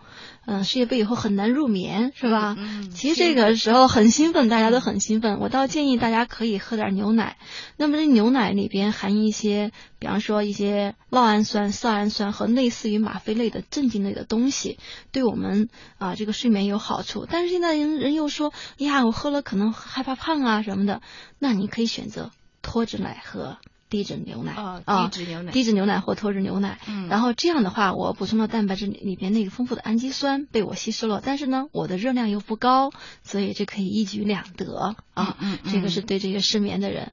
[0.46, 2.56] 嗯，世界杯以后很难入眠，是吧？
[2.58, 2.90] 嗯。
[2.90, 5.40] 其实这个时候很兴奋，大家都很兴奋。
[5.40, 7.38] 我倒建议大家可以喝点牛奶。
[7.78, 14.78] 那么这牛奶里边含一些，比方说一些酪氨酸、色氨酸和类似于吗啡类的镇静类的东西，
[15.14, 15.70] 对我们
[16.00, 17.26] 啊这个睡眠有好处。
[17.32, 21.02] 但是现在人人又说，呀，我喝了可能害怕胖啊什么的。
[21.40, 22.32] 那你可以选择
[22.62, 23.58] 脱脂奶喝。
[23.90, 26.80] 低脂牛奶啊，低脂牛奶，低脂牛奶或脱脂牛奶。
[26.88, 32.92] 嗯，然后这样的话，我补充了蛋白质里边那个丰富的氨基酸被我吸收了，但是呢，我的热量又不高，
[33.24, 35.38] 所以这可以一举两得啊。
[35.40, 37.12] 嗯，这个是对这个失眠的人。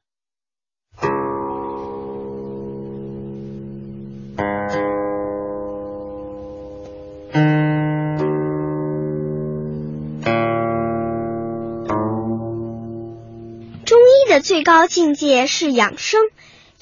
[14.27, 16.20] 的最高境界是养生，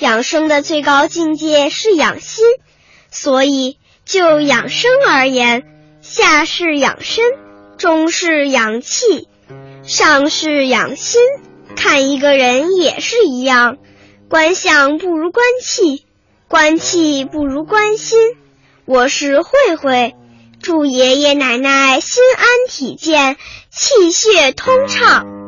[0.03, 2.44] 养生的最高境界是养心。
[3.11, 5.62] 所以就养生而言，
[6.00, 7.24] 下是养身，
[7.78, 9.28] 中是养气，
[9.84, 11.20] 上是养心。
[11.76, 13.76] 看一个人也是一样，
[14.28, 16.05] 观相不如观气，
[16.48, 18.18] 观气不如观心。
[18.86, 20.14] 我是慧慧，
[20.61, 23.36] 祝爷爷奶奶心安体健，
[23.70, 25.41] 气血通畅。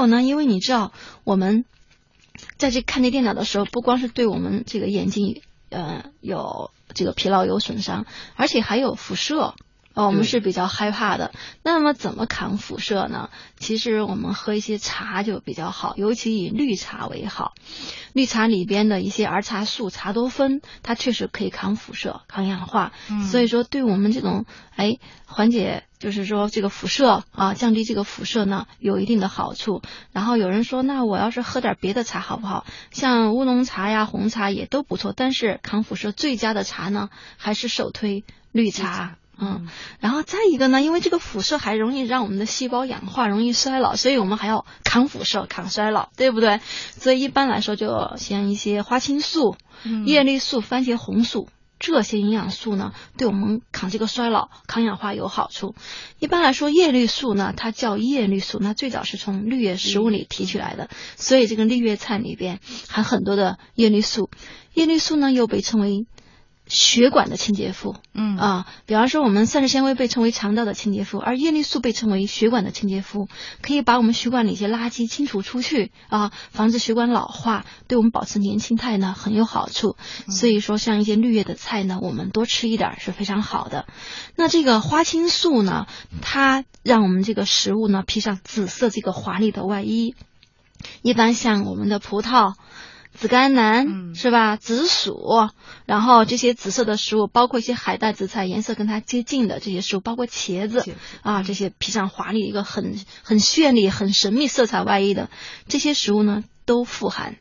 [0.00, 0.92] 有呢，因为你知道，
[1.24, 1.64] 我们
[2.56, 9.54] 在这看这电脑的时候，不光是对我们这个眼睛呃有这个疲劳有损伤，而且还有辐射。
[9.92, 11.32] 哦，我们是比较害怕的。
[11.64, 13.28] 那么怎么抗辐射呢？
[13.58, 17.54] 其实我们喝一些茶就比较好，尤其以绿茶为好。
[18.12, 22.92] 绿茶里边的一些儿茶素、茶多酚，它确实可以抗辐射、抗氧化。
[23.10, 29.82] 嗯，所以说对我们这种哎缓解，就是说这个辐射啊，降低这个辐射呢，有一定的好处。
[30.12, 32.64] 然后有人说，那我要是喝点别的茶好不好？
[32.90, 35.12] 像乌龙茶呀、红茶也都不错。
[35.16, 39.16] 但是抗辐射最佳的茶呢，还是首推绿茶。
[39.42, 39.68] 嗯，
[40.00, 46.60] 然后再一个呢，因为这个辐射还容易让我们的细胞氧化，容易衰老，所以我们还要抗辐射、抗衰老，对不对？
[46.92, 49.56] 所以一般来说，就像一些花青素、
[50.04, 55.74] 叶绿素、番茄红素这些营养素呢，对我们抗这个衰老、抗氧化有好处。
[56.18, 62.60] 一般来说，叶绿素呢，它叫叶绿素，那最早是从绿叶食物里提取来的，所以这个绿叶菜里边
[62.90, 64.28] 含很多的叶绿素。
[64.74, 66.04] 叶绿素呢，又被称为。
[66.70, 73.26] 血管的清洁妇，嗯啊，比方说我们膳食纤维被称为肠道的清洁妇，而叶绿素被称为血管的清洁妇，
[73.60, 79.96] 可以把我们血管里一些垃圾清除出去啊，防止血管老化，对我们保持年轻态呢很有好处。
[80.28, 83.86] 所以说，像一些绿叶的菜呢，我们多吃一点是非常好的。
[84.36, 85.88] 那这个花青素呢，
[86.22, 90.14] 它让我们这个食物呢披上紫色这个华丽的外衣。
[91.02, 92.54] 一般像我们的葡萄。
[93.12, 94.56] 紫甘蓝，是吧？
[94.56, 95.50] 紫薯，
[95.84, 100.84] 然后这些紫色的食物，包括一些海带、紫菜，颜色跟它接近的这些食物，包括茄子
[101.22, 105.28] 啊，这些披上华丽一个很很绚丽、很神秘色彩外衣的
[105.68, 107.36] 这些食物呢，都富含。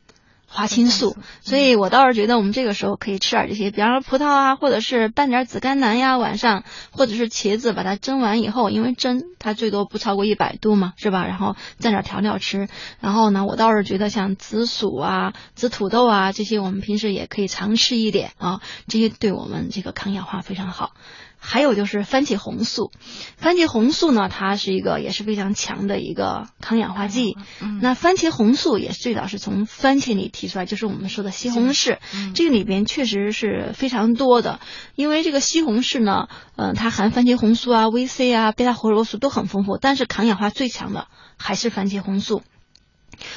[0.51, 11.25] 花青素，所以我倒是觉得我们这个时候可以吃点这些，比方说葡萄啊，或者是拌点紫甘蓝呀，晚上或者是茄子，把它蒸完以后，因为蒸它最多不超过一百度嘛，是吧？
[11.25, 12.67] 然后蘸点调料吃。
[12.99, 20.93] 然后呢，我倒是觉得像紫薯啊、紫土豆啊这些，我们平时也可以常吃一点啊，这些对我们这个抗氧化非常好。
[21.39, 22.91] 还有就是番茄红素，
[23.37, 27.37] 番茄红素呢，它是一个也是非常强的一个抗氧化剂。
[27.81, 31.97] 那番茄红素也最早是从番茄里提出来，就是我们说的西红柿。
[32.35, 34.59] 这个里边确实是非常多的，
[34.95, 36.27] 因为这个西红柿呢，
[36.57, 42.43] 嗯，它含番茄红素啊、VC 啊、贝塔胡萝卜素都很丰富，但是抗氧化最强的还是番茄红素。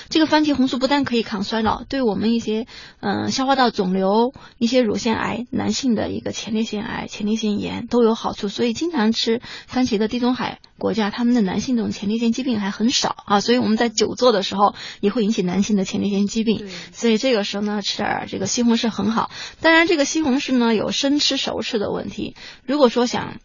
[0.09, 2.67] 这个番茄红素不但可以抗衰老，对我们一些
[3.01, 8.49] 嗯消化道肿瘤、一些乳腺癌、男性的一个前列腺癌、前列腺炎都有好处。
[8.49, 13.41] 所以经常吃番茄的地中海国家，他们的男性这种前列腺疾病还很少啊。
[13.41, 16.69] 所以我们在久坐的时候也会引起男性的前列腺疾病。
[16.93, 19.31] 所以这个时候呢，吃点这个西红柿很好。
[19.61, 22.37] 当然，这个西红柿呢有生吃熟吃的问题。
[22.67, 23.39] 如果说想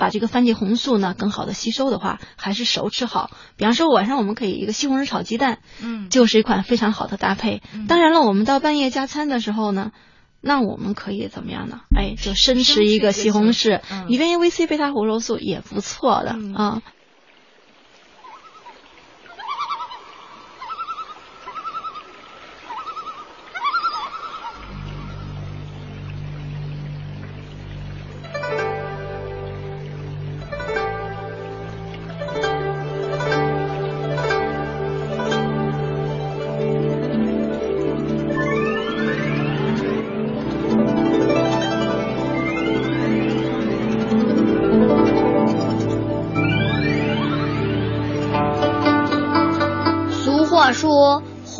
[0.00, 3.30] 把这个番茄红素呢更好的吸收的话，还是熟吃好。
[3.56, 7.60] 比方说晚上我们可以一个西红柿炒鸡蛋，嗯，就是一款非常好的搭配。
[7.86, 9.92] 当然了，我们到半夜加餐的时候呢，
[10.40, 11.80] 那我们可以怎么样呢？
[11.94, 16.80] 哎，就生吃一个西红柿，里边有 VC 贝塔胡萝卜素也不错的啊。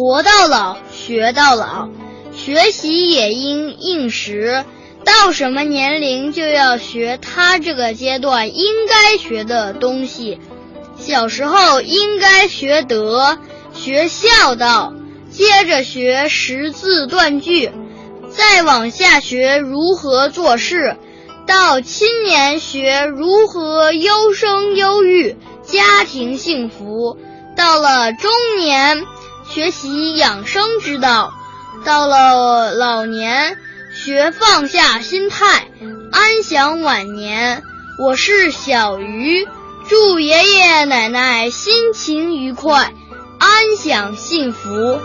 [0.00, 1.90] 活到老，学到老，
[2.34, 4.64] 学习也应应时。
[5.04, 10.40] 到什么年龄就要学他这个阶段应该学的东西。
[10.98, 13.36] 小时候应该学德，
[13.74, 14.94] 学孝道，
[15.30, 17.70] 接着学识字断句，
[18.30, 20.96] 再往下学如何做事。
[21.46, 27.18] 到青年学如何优生优育，家庭幸福。
[27.54, 29.04] 到了中年。
[29.52, 31.32] 学习养生之道，
[31.84, 33.58] 到了老年
[33.92, 35.66] 学放下心态，
[36.12, 37.64] 安享晚年。
[37.98, 39.48] 我是小鱼，
[39.88, 42.94] 祝爷爷奶奶心情愉快，
[43.40, 45.00] 安享幸福。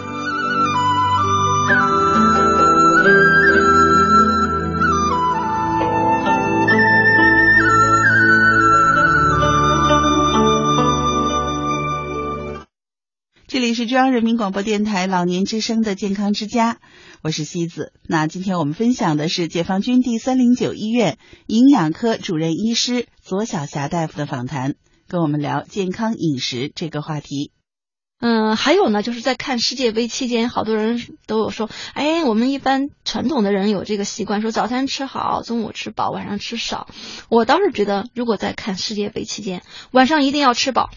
[13.55, 16.77] 这里是中央人民广播电台老年之声的健康之家，
[17.21, 17.93] 我是西子。
[18.05, 24.75] 那今天我们分享的是解放军第三零九医院营养科主任医师左晓霞大夫的访谈，
[25.07, 27.53] 跟我们聊健康饮食这个话题。
[28.19, 36.89] 嗯，还有呢，就是在看世界杯期间，好多人都有说，哎，我们一般传统的人有这个习惯，说早餐吃好，中午吃饱，晚上吃少。
[37.29, 40.89] 我倒是觉得，如果在看世界杯期间，晚上一定要吃饱。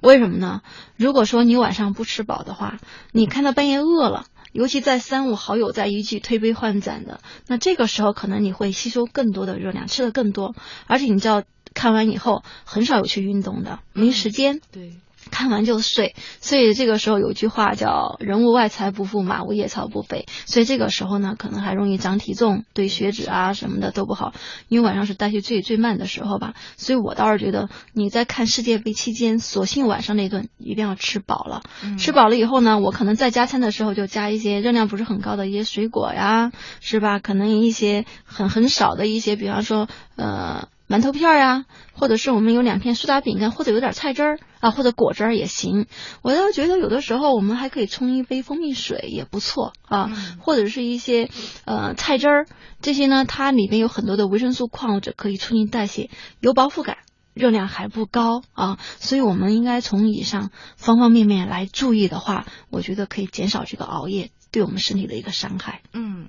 [0.00, 0.62] 为什么呢？
[0.96, 2.78] 如果说你晚上不吃饱的话，
[3.12, 10.54] 你看到半夜饿了，尤其在三五好友在一起推杯换盏的，那这个时候可能你会吸收更多的热量，吃的更多，
[10.86, 11.42] 而且你知道，
[11.74, 14.60] 看完以后很少有去运动的，没时间。
[14.70, 14.98] 对。
[15.30, 20.26] 看完就睡，所以这个时候有句话叫“人无外财不富，马无夜草不肥”。
[20.46, 24.32] 所以这个时候呢，可能还容易长体重，对血脂啊什么的都不好。
[24.68, 26.54] 因为晚上是代谢最最慢的时候吧。
[26.76, 31.62] 所以我倒是觉得你在看世界杯期间，索性晚上那顿一定要吃饱了。
[31.98, 37.18] 吃饱了以后呢，我可能在加餐的时候就加一些热量不是很高的一些水果呀，是吧？
[37.18, 40.68] 可能一些很很少的一些，比方说呃。
[40.86, 41.64] 馒头片呀，
[41.94, 45.86] 或者是我们有两片苏打饼干，或者有点菜汁儿啊，或者果汁儿也行。
[46.20, 50.10] 我倒觉得有的时候我们还可以冲一杯蜂蜜水也不错啊，
[50.40, 51.30] 或者是一些
[51.64, 52.46] 呃菜汁儿，
[52.82, 56.10] 这些呢它里面有很多的维生素、矿物质，可以促进代谢，
[56.40, 56.98] 有饱腹感，
[57.32, 58.78] 热量还不高啊。
[59.00, 65.80] 所以我们应该从以上方方面面来注意的话，我觉得可以减少这个熬夜对我们身体的一个伤害。
[65.94, 66.28] 嗯。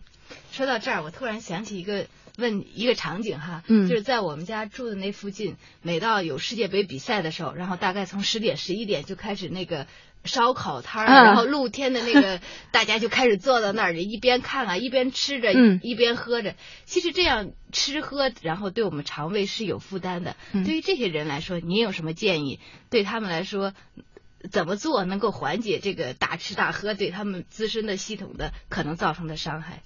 [0.55, 9.85] 说到这儿，我突然想起一个问一个场景哈，嗯就是在我们家住的那附近，每到有世界杯比赛的时候，然后大概从十点十一点就开始那个。
[10.27, 12.41] 烧烤摊儿，嗯然后露天的那个，
[12.71, 16.55] 大家就开始坐到那儿，一边看啊，一边吃着，嗯一边喝着。
[16.85, 20.35] 其实这样吃喝，然后对我们肠胃是有负担的。
[20.51, 22.59] 嗯对于这些人来说，您有什么建议？
[22.89, 23.75] 对他们来说，
[24.49, 29.83] 怎么做能够缓解这个大吃大喝对他们自身的系统的可能造成的伤害？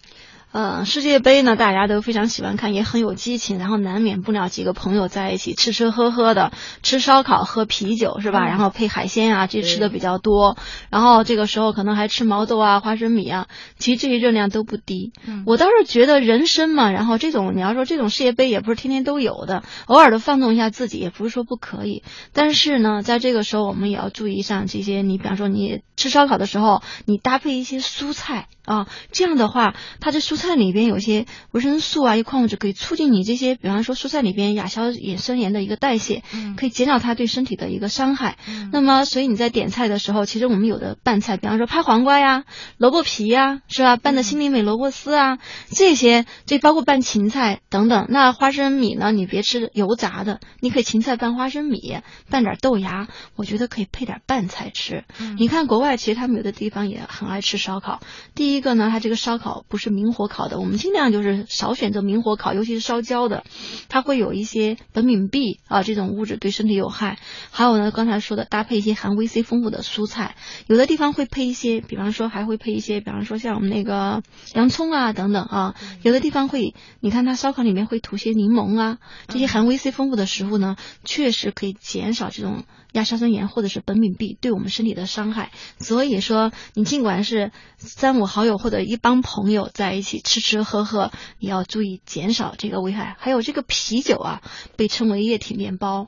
[0.52, 8.46] 呃，世界杯呢，大家都非常喜欢看，也很有激情，然后难免不了几个朋友在一起吃吃喝喝的，吃烧烤、喝啤酒是吧？
[8.46, 10.58] 嗯然后配海鲜啊，这吃的比较多。
[10.90, 13.48] 然后这个时候可能还吃毛豆啊、花生米啊，
[13.78, 15.14] 其实这些热量都不低。
[15.28, 22.02] 嗯我倒是觉得人参嘛，然后这种你要说这种世界杯也不是天天都有的，偶尔的放纵一下自己也不是说不可以。
[22.34, 38.38] 但是呢，在这个时候我们也要注意上这些，你比方说你吃烧烤的时候，你搭配一些蔬菜啊，这样的话，它这蔬菜里边有些维生素啊，一些矿物质可以促进你这些，比方说蔬菜里边亚硝衍生盐的一个代谢，嗯可以减少它对身体的一个伤害。
[38.48, 42.46] 嗯那么，所以你在点菜的时候，其实我们有的拌菜，比方说拍黄瓜呀、
[42.78, 43.98] 萝卜皮呀，是吧？
[43.98, 45.38] 拌的心里美萝卜丝啊，
[45.70, 48.08] 这些，这包括拌芹菜等等。
[48.10, 51.98] 那花生米呢，你别吃油炸的，你可以芹菜拌花生米，
[52.30, 55.04] 拌点豆芽，我觉得可以配点拌菜吃。
[55.20, 58.00] 嗯你看国外其实他们有的地方也很爱吃烧烤。
[58.36, 63.44] 第一个呢，它这个烧烤不是明火烤的，我们尽量就是少选择明火烤，尤其是烧焦的，
[63.90, 67.20] 它会有一些苯丙芘啊这种物质对身体有害。
[67.52, 70.36] 还有呢，刚才说的搭配一些含维 C 丰富的蔬菜，
[70.68, 74.24] 有的地方会配一些，比方说还会配一些，比方说像我们那个
[74.54, 82.64] 洋葱啊等等啊，有的地方会，你看它烧烤里面会涂些柠檬啊，这些含维 C 丰富的食物呢，确实可以减少这种
[82.94, 85.52] 亚硝酸盐或者是苯丙芘对我们身体的伤害。
[85.80, 93.16] 所以说，你尽管是三五好友或者一帮朋友在一起吃吃喝喝，也要注意减少这个危害。
[93.20, 94.42] 还有这个啤酒啊，
[94.76, 96.08] 被称为液体面包。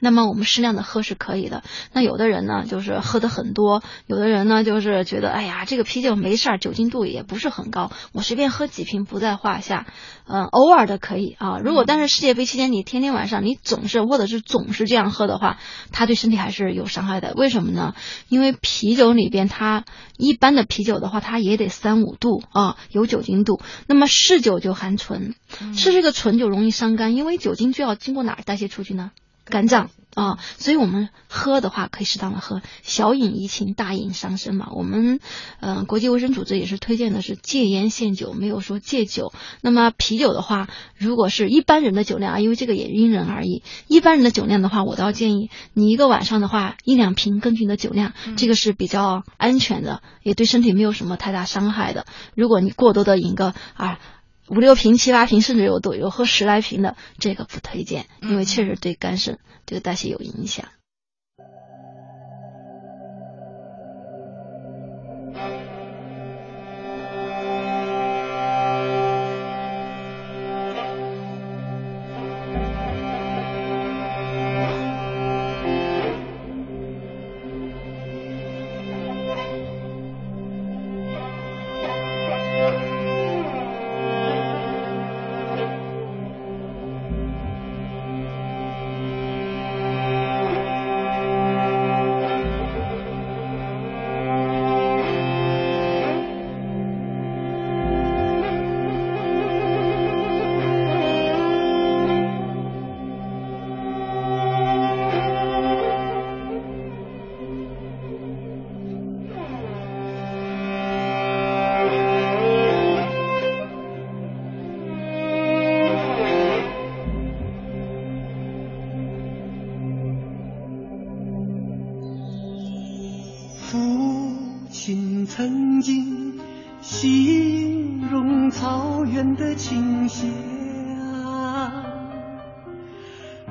[0.00, 1.62] 那么我们适量的喝是可以的。
[1.92, 9.86] 那有的人呢，就是喝的很多；有的人呢，就是觉得，哎呀，这个啤酒没事儿，酒精度也不是很高，我随便喝几瓶不在话下。
[10.30, 11.58] 嗯，偶尔的可以啊。
[11.58, 15.58] 如果但是世界杯期间你天天晚上你总是或者是总是这样喝的话，
[15.90, 17.32] 它对身体还是有伤害的。
[17.34, 17.94] 为什么呢？
[18.28, 19.84] 因为啤酒里边它
[20.18, 23.60] 一般的啤酒的话，它也得三五度啊，有酒精度。
[23.86, 25.34] 那么嗜酒就含醇，
[25.74, 29.12] 吃这个醇就容易伤肝，因为酒精就要经过哪儿代谢出去呢？
[29.48, 34.68] 肝脏啊，所以我们喝的话可以适当的喝，小饮怡情，大饮伤身嘛。
[34.72, 35.20] 我们
[35.60, 39.32] 呃国际卫生组织也是推荐的是戒烟限酒，没有说戒酒。
[39.60, 52.06] 那么啤酒的话，如果是一般人的酒量啊，因为这个也因人而异，一般人的酒量的话，我倒建议你一个晚上的话一两瓶，根据你的酒量，这个是比较安全的，也对身体没有什么太大伤害的。
[52.34, 54.00] 如果你过多的饮个啊。
[54.48, 60.66] 五六瓶、七八瓶，甚至有都有喝十来瓶的，这个不推荐，因为确实对肝肾这个代谢有影响。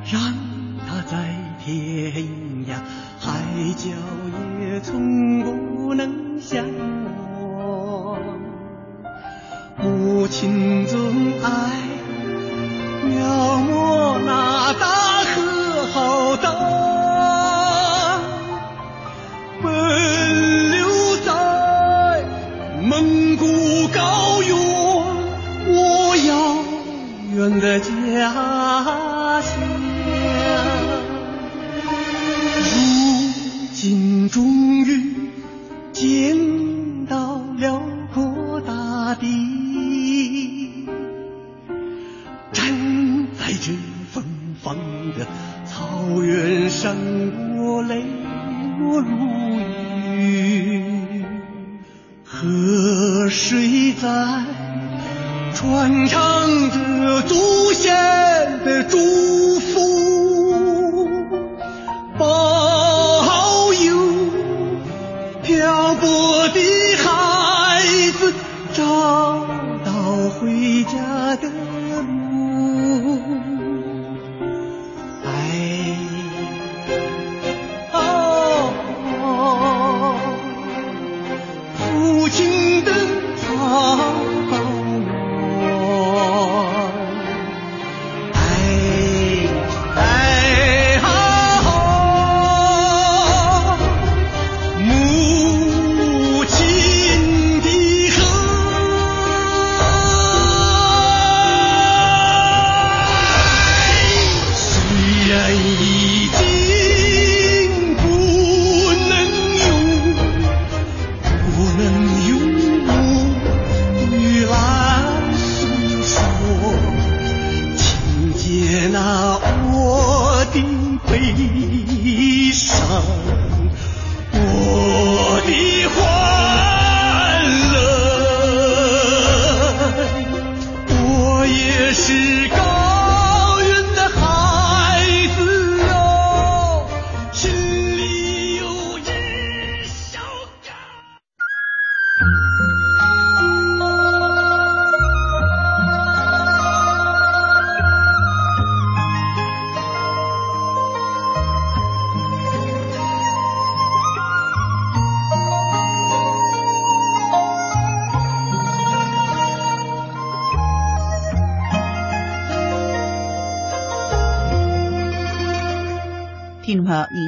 [0.09, 0.21] 让
[0.87, 1.17] 他在
[1.59, 2.25] 天
[2.65, 2.75] 涯
[3.19, 3.41] 海
[3.75, 3.89] 角
[4.61, 6.65] 也从不能相
[7.53, 8.17] 忘。
[9.77, 10.97] 母亲总
[11.43, 11.49] 爱
[13.03, 13.56] 描
[46.87, 47.16] Russian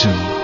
[0.00, 0.39] 中